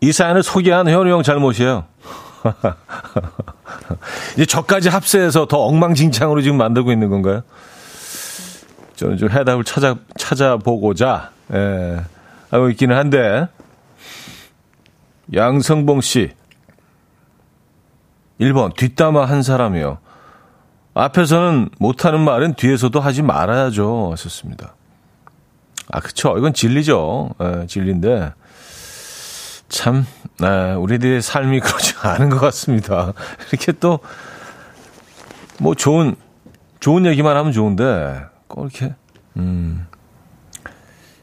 이 0.00 0.12
사연을 0.12 0.42
소개한 0.42 0.88
현우 0.88 1.08
형 1.10 1.22
잘못이에요. 1.22 1.84
이제 4.34 4.46
저까지 4.46 4.88
합세해서 4.88 5.46
더 5.46 5.58
엉망진창으로 5.58 6.42
지금 6.42 6.58
만들고 6.58 6.90
있는 6.92 7.08
건가요? 7.08 7.42
저는 8.96 9.16
좀 9.16 9.30
해답을 9.30 9.64
찾아, 9.64 9.96
찾아보고자, 10.16 11.30
예, 11.52 12.00
하고 12.50 12.70
있기는 12.70 12.96
한데, 12.96 13.48
양성봉 15.34 16.00
씨. 16.00 16.32
1번, 18.40 18.74
뒷담화 18.74 19.24
한 19.24 19.42
사람이요. 19.42 19.98
앞에서는 20.94 21.70
못하는 21.78 22.20
말은 22.20 22.54
뒤에서도 22.54 22.98
하지 23.00 23.22
말아야죠. 23.22 24.10
하셨습니다. 24.12 24.74
아, 25.90 26.00
그쵸. 26.00 26.34
이건 26.36 26.52
진리죠. 26.52 27.30
예, 27.40 27.66
진리인데. 27.66 28.32
참, 29.68 30.06
네, 30.38 30.74
우리들의 30.74 31.22
삶이 31.22 31.60
그렇지 31.60 31.94
않은 32.02 32.28
것 32.28 32.40
같습니다. 32.40 33.14
이렇게 33.50 33.72
또, 33.72 34.00
뭐 35.58 35.74
좋은, 35.74 36.14
좋은 36.80 37.06
얘기만 37.06 37.36
하면 37.36 37.52
좋은데, 37.52 38.31
꼭 38.52 38.64
이렇게, 38.64 38.94
음, 39.38 39.86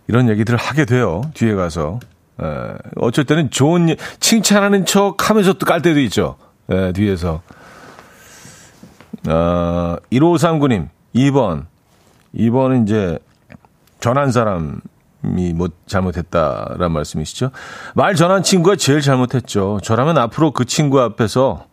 이런 0.08 0.30
얘기들을 0.30 0.58
하게 0.58 0.86
돼요. 0.86 1.22
뒤에 1.36 1.54
가서. 1.54 2.00
에, 2.42 2.74
어쩔 2.96 3.24
때는 3.26 3.52
좋은, 3.52 3.96
칭찬하는 4.20 4.86
척 4.88 5.30
하면서 5.30 5.54
또 5.54 5.68
깔 5.68 5.84
때도 5.84 6.00
있죠. 6.02 6.38
에, 6.72 6.92
뒤에서. 6.92 7.42
어, 9.28 9.96
1539님, 10.12 10.90
2번. 11.16 11.66
2번은 12.36 12.84
이제, 12.88 13.20
전한 14.00 14.32
사람이 14.32 14.80
뭐 15.54 15.70
잘못했다라는 15.86 16.92
말씀이시죠? 16.92 17.52
말 17.94 18.16
전한 18.16 18.42
친구가 18.42 18.76
제일 18.78 19.02
잘못했죠. 19.02 19.80
저라면 19.84 20.18
앞으로 20.18 20.52
그 20.52 20.66
친구 20.66 21.00
앞에서 21.02 21.66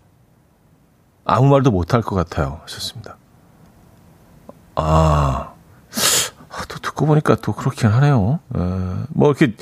아무 1.25 1.49
말도 1.49 1.71
못할 1.71 2.03
것 2.03 2.15
같아요. 2.15 2.61
하셨습니다. 2.65 3.17
아, 4.77 5.53
또 6.69 6.79
듣고 6.79 7.07
보니까 7.07 7.37
또 7.37 7.53
그렇긴 7.53 7.89
하네요. 7.91 8.41
에, 8.55 8.59
뭐 9.11 9.31
이렇게 9.31 9.55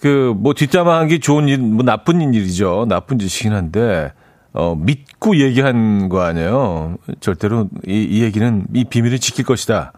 그 0.00 0.32
뭐 0.36 0.54
뒷담화 0.54 0.98
한 0.98 1.08
게 1.08 1.18
좋은 1.18 1.48
일, 1.48 1.58
뭐 1.58 1.84
나쁜 1.84 2.20
일이죠. 2.34 2.86
나쁜 2.88 3.18
짓이긴 3.18 3.52
한데 3.52 4.12
어, 4.52 4.74
믿고 4.76 5.36
얘기한 5.38 6.08
거 6.08 6.22
아니에요. 6.22 6.96
절대로 7.20 7.68
이, 7.86 8.02
이 8.08 8.22
얘기는 8.22 8.66
이 8.74 8.84
비밀을 8.84 9.18
지킬 9.18 9.44
것이다. 9.44 9.92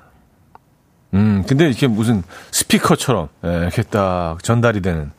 음, 1.14 1.44
근데 1.46 1.66
이렇게 1.66 1.86
무슨 1.86 2.22
스피커처럼 2.50 3.28
예, 3.44 3.48
이렇게 3.62 3.82
딱 3.82 4.42
전달이 4.42 4.80
되는. 4.80 5.10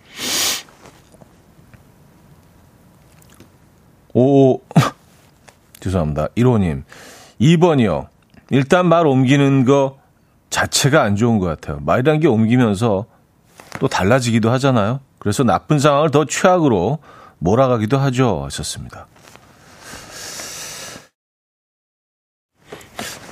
오, 4.13 4.60
죄송합니다. 5.80 6.28
1호님. 6.38 6.84
2번이요. 7.39 8.08
일단 8.51 8.87
말 8.87 9.07
옮기는 9.07 9.65
거 9.65 9.97
자체가 10.49 11.01
안 11.01 11.15
좋은 11.15 11.39
것 11.39 11.45
같아요. 11.47 11.79
말이란 11.81 12.19
게 12.19 12.27
옮기면서 12.27 13.05
또 13.79 13.87
달라지기도 13.87 14.51
하잖아요. 14.51 14.99
그래서 15.19 15.43
나쁜 15.43 15.79
상황을 15.79 16.11
더 16.11 16.25
최악으로 16.25 16.99
몰아가기도 17.39 17.97
하죠. 17.97 18.43
하셨습니다. 18.43 19.07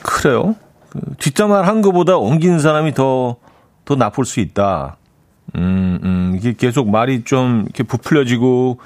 그래요. 0.02 0.56
그 0.90 1.00
뒷담화를 1.20 1.68
한 1.68 1.82
것보다 1.82 2.16
옮기는 2.18 2.60
사람이 2.60 2.94
더, 2.94 3.36
더 3.84 3.96
나쁠 3.96 4.24
수 4.26 4.40
있다. 4.40 4.96
음, 5.56 6.00
음, 6.04 6.36
이게 6.38 6.54
계속 6.54 6.90
말이 6.90 7.24
좀 7.26 7.64
이렇게 7.66 7.84
부풀려지고, 7.84 8.80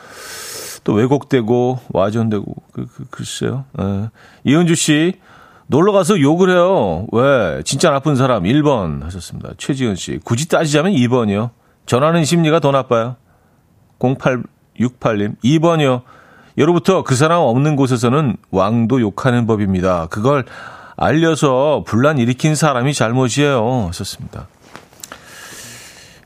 또 0.83 0.93
왜곡되고, 0.93 1.79
와전되고, 1.89 2.55
그, 2.71 2.87
그, 2.87 3.05
글쎄요. 3.09 3.65
예. 3.79 4.09
이은주 4.43 4.75
씨, 4.75 5.19
놀러 5.73 5.91
가서 5.91 6.21
욕을 6.21 6.51
해요. 6.51 7.07
왜? 7.11 7.63
진짜 7.65 7.89
나쁜 7.89 8.15
사람 8.15 8.43
1번 8.43 9.01
하셨습니다. 9.05 9.53
최지은 9.57 9.95
씨. 9.95 10.19
굳이 10.23 10.47
따지자면 10.47 10.93
2번이요. 10.93 11.49
전하는 11.87 12.25
심리가 12.25 12.59
더 12.59 12.69
나빠요. 12.69 13.15
0868님. 13.97 15.35
2번이요. 15.43 16.03
예로부터 16.59 17.03
그 17.03 17.15
사람 17.15 17.39
없는 17.39 17.75
곳에서는 17.75 18.37
왕도 18.51 19.01
욕하는 19.01 19.47
법입니다. 19.47 20.05
그걸 20.11 20.45
알려서 20.95 21.83
분란 21.87 22.19
일으킨 22.19 22.53
사람이 22.53 22.93
잘못이에요. 22.93 23.87
하셨습니다. 23.87 24.47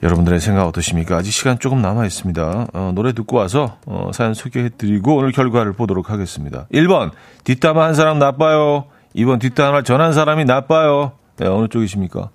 여러분들의 0.04 0.42
생각 0.42 0.68
어떠십니까? 0.68 1.16
아직 1.16 1.32
시간 1.32 1.58
조금 1.58 1.82
남아 1.82 2.06
있습니다. 2.06 2.68
어, 2.74 2.92
노래 2.94 3.14
듣고 3.14 3.38
와서 3.38 3.78
어, 3.86 4.12
사연 4.14 4.34
소개해드리고 4.34 5.16
오늘 5.16 5.32
결과를 5.32 5.72
보도록 5.72 6.10
하겠습니다. 6.10 6.68
1번 6.74 7.12
뒷담화 7.46 7.86
한 7.86 7.94
사람 7.94 8.20
나빠요. 8.20 8.88
2번 9.18 9.40
뒷담화 9.40 9.82
전한 9.82 10.14
사람이 10.14 10.46
나빠요. 10.46 11.14
네, 11.38 11.48
어느 11.48 11.68
쪽이십니까? 11.68 12.30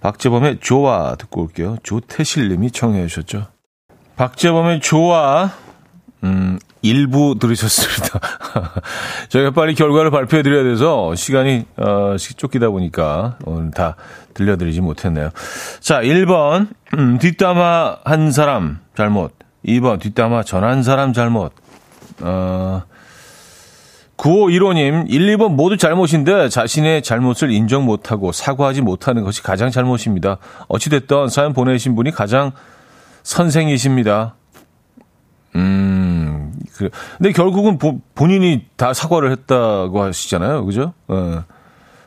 박재범의 0.00 0.58
좋아 0.60 1.16
듣고 1.16 1.42
올게요. 1.42 1.76
조태실 1.82 2.48
님이 2.48 2.70
청해 2.70 3.06
주셨죠. 3.08 3.48
박재범의 4.16 4.80
좋아 4.80 5.50
음, 6.24 6.58
일부 6.82 7.36
들으셨습니다. 7.38 8.20
저희가 9.28 9.50
빨리 9.50 9.74
결과를 9.74 10.10
발표해 10.10 10.42
드려야 10.42 10.64
돼서 10.64 11.14
시간이, 11.14 11.64
어, 11.76 12.16
쫓기다 12.18 12.70
보니까 12.70 13.38
오늘 13.44 13.70
다 13.70 13.96
들려드리지 14.34 14.80
못했네요. 14.80 15.30
자, 15.80 16.00
1번, 16.00 16.68
음, 16.96 17.18
뒷담화 17.18 18.00
한 18.04 18.32
사람 18.32 18.80
잘못. 18.96 19.32
2번, 19.64 20.00
뒷담화 20.00 20.42
전한 20.42 20.82
사람 20.82 21.12
잘못. 21.12 21.52
어, 22.20 22.82
9515님, 24.18 25.06
1, 25.08 25.36
2번 25.36 25.52
모두 25.52 25.76
잘못인데 25.76 26.48
자신의 26.48 27.02
잘못을 27.02 27.52
인정 27.52 27.84
못하고 27.84 28.32
사과하지 28.32 28.82
못하는 28.82 29.22
것이 29.22 29.42
가장 29.42 29.70
잘못입니다. 29.70 30.38
어찌됐든 30.66 31.28
사연 31.28 31.52
보내신 31.52 31.94
분이 31.94 32.10
가장 32.10 32.50
선생이십니다. 33.22 34.34
음, 35.54 36.52
그, 36.74 36.90
근데 37.16 37.32
결국은 37.32 37.78
보, 37.78 38.00
본인이 38.14 38.66
다 38.76 38.92
사과를 38.92 39.30
했다고 39.30 40.02
하시잖아요. 40.02 40.64
그죠? 40.64 40.92
어. 41.06 41.44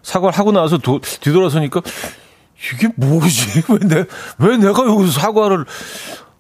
사과를 0.04 0.38
하고 0.38 0.52
나서 0.52 0.78
도, 0.78 1.00
뒤돌아서니까 1.00 1.82
이게 2.74 2.90
뭐지? 2.96 3.64
왜, 3.72 3.80
내, 3.88 4.06
왜 4.38 4.58
내가 4.58 4.86
여기서 4.86 5.20
사과를, 5.20 5.66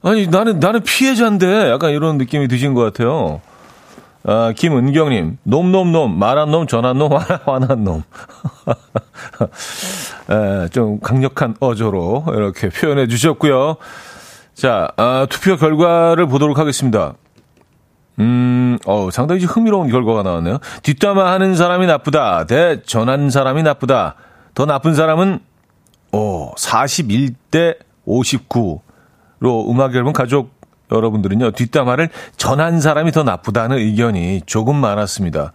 아니, 0.03 0.27
나는, 0.27 0.59
나는 0.59 0.83
피해자인데 0.83 1.69
약간 1.69 1.91
이런 1.91 2.17
느낌이 2.17 2.47
드신 2.49 2.73
것 2.73 2.81
같아요. 2.81 3.41
아, 4.23 4.53
김은경님, 4.55 5.39
놈놈놈, 5.43 6.17
말한 6.17 6.51
놈, 6.51 6.67
전한 6.67 6.97
놈, 6.97 7.11
화난 7.45 7.83
놈. 7.83 8.03
에, 10.29 10.67
좀 10.69 10.99
강력한 10.99 11.55
어조로 11.59 12.25
이렇게 12.33 12.69
표현해 12.69 13.07
주셨고요. 13.07 13.77
자, 14.53 14.89
아, 14.97 15.25
투표 15.29 15.57
결과를 15.57 16.27
보도록 16.27 16.59
하겠습니다. 16.59 17.13
음, 18.19 18.77
어, 18.85 19.09
상당히 19.11 19.45
흥미로운 19.45 19.89
결과가 19.89 20.21
나왔네요. 20.21 20.59
뒷담화 20.83 21.31
하는 21.31 21.55
사람이 21.55 21.87
나쁘다. 21.87 22.45
대 22.45 22.83
전하는 22.83 23.31
사람이 23.31 23.63
나쁘다. 23.63 24.15
더 24.53 24.65
나쁜 24.67 24.93
사람은, 24.93 25.39
어, 26.11 26.51
41대 26.55 27.77
59로 28.05 29.71
음악 29.71 29.95
앨범 29.95 30.13
가족 30.13 30.60
여러분들은요, 30.91 31.51
뒷담화를 31.51 32.09
전한 32.37 32.81
사람이 32.81 33.11
더 33.11 33.23
나쁘다는 33.23 33.77
의견이 33.77 34.41
조금 34.45 34.75
많았습니다. 34.75 35.53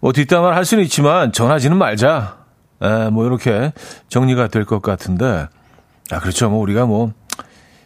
뭐, 0.00 0.12
뒷담화를 0.12 0.56
할 0.56 0.64
수는 0.64 0.84
있지만, 0.84 1.32
전하지는 1.32 1.76
말자. 1.76 2.36
에, 2.80 3.10
뭐, 3.10 3.26
이렇게 3.26 3.72
정리가 4.08 4.48
될 4.48 4.64
것 4.64 4.80
같은데, 4.82 5.48
아, 6.10 6.20
그렇죠. 6.20 6.48
뭐, 6.50 6.60
우리가 6.60 6.86
뭐, 6.86 7.12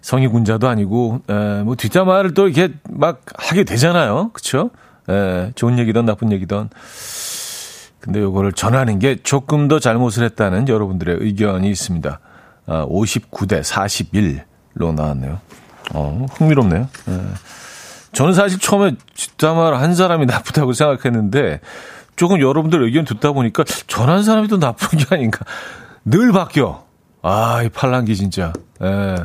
성의군자도 0.02 0.68
아니고, 0.68 1.20
에, 1.30 1.62
뭐, 1.62 1.74
뒷담화를 1.76 2.34
또 2.34 2.48
이렇게 2.48 2.74
막 2.90 3.22
하게 3.38 3.64
되잖아요. 3.64 4.30
그쵸? 4.32 4.70
에, 5.08 5.52
좋은 5.54 5.78
얘기든 5.78 6.04
나쁜 6.04 6.30
얘기든. 6.32 6.68
근데 8.00 8.20
요거를 8.20 8.52
전하는 8.52 8.98
게 8.98 9.16
조금 9.22 9.68
더 9.68 9.78
잘못을 9.78 10.24
했다는 10.24 10.68
여러분들의 10.68 11.18
의견이 11.20 11.70
있습니다. 11.70 12.18
아, 12.66 12.86
59대 12.88 13.62
41로 13.62 14.92
나왔네요. 14.94 15.38
어, 15.94 16.26
흥미롭네요. 16.34 16.88
예. 17.08 17.20
저는 18.12 18.34
사실 18.34 18.58
처음에 18.58 18.96
뒷담화를 19.14 19.80
한 19.80 19.94
사람이 19.94 20.26
나쁘다고 20.26 20.72
생각했는데 20.74 21.60
조금 22.16 22.40
여러분들 22.40 22.82
의견 22.84 23.04
듣다 23.04 23.32
보니까 23.32 23.64
전 23.86 24.08
한 24.08 24.22
사람이 24.22 24.48
더 24.48 24.58
나쁜 24.58 24.98
게 24.98 25.06
아닌가. 25.14 25.40
늘 26.04 26.32
바뀌어. 26.32 26.84
아, 27.22 27.62
이 27.62 27.68
팔랑기 27.68 28.14
진짜. 28.16 28.52
예. 28.82 29.16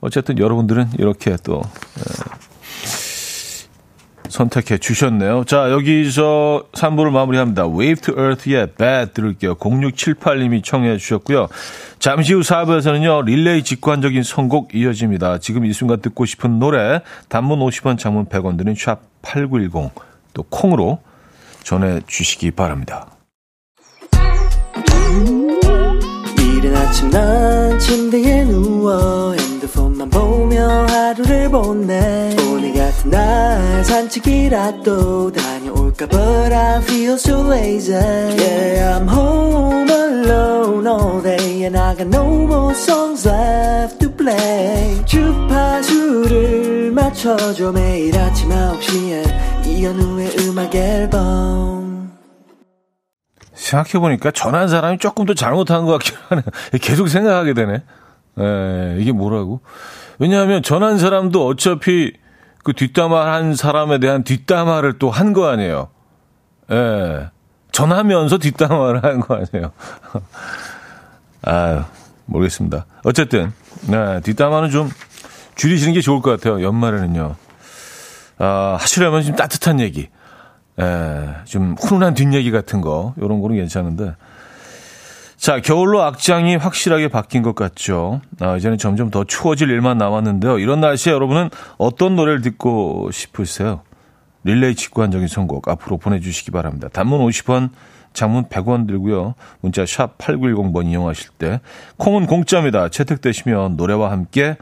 어쨌든 0.00 0.38
여러분들은 0.38 0.90
이렇게 0.98 1.36
또 1.42 1.60
예. 1.98 2.37
선택해 4.28 4.78
주셨네요. 4.78 5.44
자, 5.44 5.70
여기서 5.70 6.64
3부를 6.72 7.10
마무리합니다. 7.10 7.66
Wave 7.66 7.96
to 7.96 8.14
Earth의 8.14 8.68
Bad 8.78 9.12
들을게요. 9.14 9.56
0678님이 9.56 10.62
청해 10.62 10.96
주셨고요. 10.98 11.48
잠시 11.98 12.34
후 12.34 12.40
4부에서는요, 12.40 13.24
릴레이 13.24 13.62
직관적인 13.62 14.22
선곡 14.22 14.74
이어집니다. 14.74 15.38
지금 15.38 15.64
이 15.64 15.72
순간 15.72 16.00
듣고 16.00 16.24
싶은 16.24 16.58
노래, 16.58 17.00
단문 17.28 17.58
50원, 17.60 17.98
장문 17.98 18.26
100원 18.26 18.56
드는 18.58 18.74
샵 18.76 19.00
8910, 19.22 19.90
또 20.34 20.42
콩으로 20.44 21.00
전해 21.62 22.00
주시기 22.06 22.52
바랍니다. 22.52 23.06
이른 26.38 26.74
아침 26.76 27.10
난 27.10 27.78
침대에 27.78 28.44
누워 28.44 29.32
핸드폰 29.34 29.87
만 30.08 30.10
보며 30.10 30.86
하루를 30.86 31.50
보내 31.50 32.34
오늘 32.48 32.74
같은 32.74 33.10
날 33.10 33.84
산책이라도 33.84 35.32
다녀올까 35.32 36.06
But 36.06 36.52
I 36.54 36.78
feel 36.82 37.14
so 37.14 37.50
lazy 37.52 37.94
Yeah 37.94 38.98
I'm 38.98 39.08
home 39.08 39.90
alone 39.90 40.86
all 40.86 41.22
day 41.22 41.64
And 41.64 41.76
I 41.78 41.94
got 41.94 42.08
no 42.08 42.24
more 42.44 42.74
songs 42.74 43.28
left 43.28 43.98
to 44.00 44.10
play 44.10 45.04
주파수를 45.04 46.92
맞춰줘 46.92 47.72
매일 47.72 48.16
아침 48.18 48.48
9시에 48.50 49.66
이현우의 49.66 50.36
음악 50.40 50.74
앨범 50.74 52.12
생각해보니까 53.54 54.30
전한 54.30 54.68
사람이 54.68 54.98
조금 54.98 55.26
더 55.26 55.34
잘못한 55.34 55.84
것 55.84 55.92
같긴 55.92 56.16
하네. 56.28 56.42
계속 56.80 57.08
생각하게 57.08 57.54
되네. 57.54 57.82
에, 58.38 58.42
예, 58.96 58.96
이게 59.00 59.12
뭐라고? 59.12 59.60
왜냐하면 60.18 60.62
전한 60.62 60.98
사람도 60.98 61.46
어차피 61.46 62.12
그 62.64 62.72
뒷담화 62.72 63.32
한 63.32 63.54
사람에 63.54 63.98
대한 63.98 64.24
뒷담화를 64.24 64.98
또 64.98 65.10
한 65.10 65.32
거 65.32 65.48
아니에요. 65.48 65.88
예. 66.70 67.30
전하면서 67.72 68.38
뒷담화를 68.38 69.04
한 69.04 69.20
거 69.20 69.34
아니에요. 69.34 69.72
아유, 71.42 71.82
모르겠습니다. 72.26 72.86
어쨌든, 73.04 73.52
네, 73.86 74.20
뒷담화는 74.20 74.70
좀 74.70 74.90
줄이시는 75.54 75.94
게 75.94 76.00
좋을 76.00 76.20
것 76.20 76.30
같아요. 76.30 76.62
연말에는요. 76.62 77.36
아, 78.38 78.76
하시려면 78.80 79.22
좀 79.22 79.36
따뜻한 79.36 79.80
얘기. 79.80 80.08
예, 80.80 81.28
좀 81.44 81.74
훈훈한 81.80 82.14
뒷얘기 82.14 82.50
같은 82.50 82.80
거, 82.80 83.14
요런 83.20 83.40
거는 83.40 83.56
괜찮은데. 83.56 84.14
자, 85.38 85.60
겨울로 85.60 86.02
악장이 86.02 86.56
확실하게 86.56 87.06
바뀐 87.06 87.42
것 87.42 87.54
같죠. 87.54 88.20
아, 88.40 88.56
이제는 88.56 88.76
점점 88.76 89.08
더 89.08 89.22
추워질 89.22 89.70
일만 89.70 89.96
남았는데요. 89.96 90.58
이런 90.58 90.80
날씨에 90.80 91.12
여러분은 91.12 91.50
어떤 91.78 92.16
노래를 92.16 92.42
듣고 92.42 93.10
싶으세요? 93.12 93.82
릴레이 94.42 94.74
직관적인 94.74 95.28
선곡 95.28 95.68
앞으로 95.68 95.96
보내주시기 95.96 96.50
바랍니다. 96.50 96.88
단문 96.92 97.20
50원, 97.20 97.70
장문 98.14 98.46
100원 98.48 98.88
들고요. 98.88 99.36
문자 99.60 99.86
샵 99.86 100.18
8910번 100.18 100.86
이용하실 100.86 101.30
때. 101.38 101.60
콩은 101.98 102.26
공짜입니다. 102.26 102.88
채택되시면 102.88 103.76
노래와 103.76 104.10
함께 104.10 104.56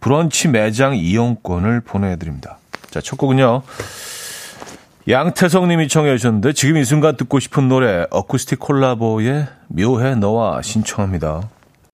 브런치 0.00 0.48
매장 0.48 0.96
이용권을 0.96 1.82
보내드립니다. 1.82 2.58
자, 2.90 3.00
첫 3.00 3.16
곡은요. 3.18 3.62
양태성 5.08 5.68
님이 5.68 5.86
청해 5.86 6.16
주셨는데 6.16 6.52
지금 6.52 6.76
이 6.78 6.84
순간 6.84 7.16
듣고 7.16 7.38
싶은 7.38 7.68
노래 7.68 8.06
어쿠스틱 8.10 8.58
콜라보의 8.58 9.46
묘해 9.68 10.16
너와 10.16 10.62
신청합니다. 10.62 11.48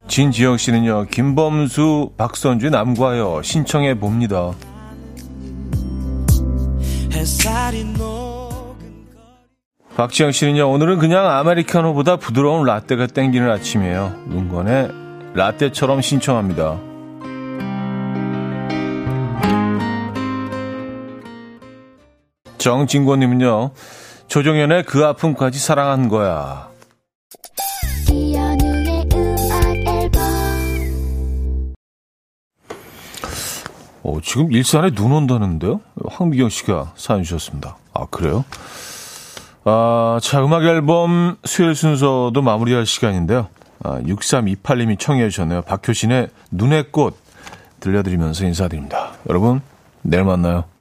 진지영 0.09 0.57
씨는요. 0.57 1.07
김범수, 1.11 2.13
박선주, 2.17 2.71
남과여 2.71 3.43
신청해 3.43 3.99
봅니다. 3.99 4.53
박지영 9.95 10.33
씨는요. 10.33 10.71
오늘은 10.71 10.99
그냥 10.99 11.29
아메리카노보다 11.29 12.17
부드러운 12.17 12.65
라떼가 12.65 13.09
땡기는 13.09 13.51
아침이에요. 13.51 14.23
눈건의 14.29 14.89
라떼처럼 15.35 16.01
신청합니다. 16.01 16.92
정진권님은요, 22.63 23.73
조정현의 24.29 24.85
그 24.85 25.05
아픔까지 25.05 25.59
사랑한 25.59 26.09
거야. 26.09 26.69
어, 34.05 34.21
지금 34.23 34.53
일산에 34.53 34.91
눈 34.91 35.11
온다는데요? 35.11 35.81
황미경 36.09 36.51
씨가 36.51 36.93
사연 36.95 37.25
주셨습니다. 37.25 37.77
아, 37.95 38.07
그래요? 38.07 38.45
아, 39.65 40.21
자, 40.23 40.45
음악 40.45 40.63
앨범 40.65 41.39
수요일 41.45 41.75
순서도 41.75 42.41
마무리할 42.43 42.87
시간인데요. 42.87 43.49
아, 43.83 44.01
6328님이 44.03 45.01
청해 45.01 45.29
주셨네요. 45.31 45.63
박효신의 45.63 46.29
눈의 46.53 46.93
꽃 46.93 47.17
들려드리면서 47.81 48.45
인사드립니다. 48.45 49.15
여러분, 49.29 49.61
내일 50.03 50.23
만나요. 50.23 50.72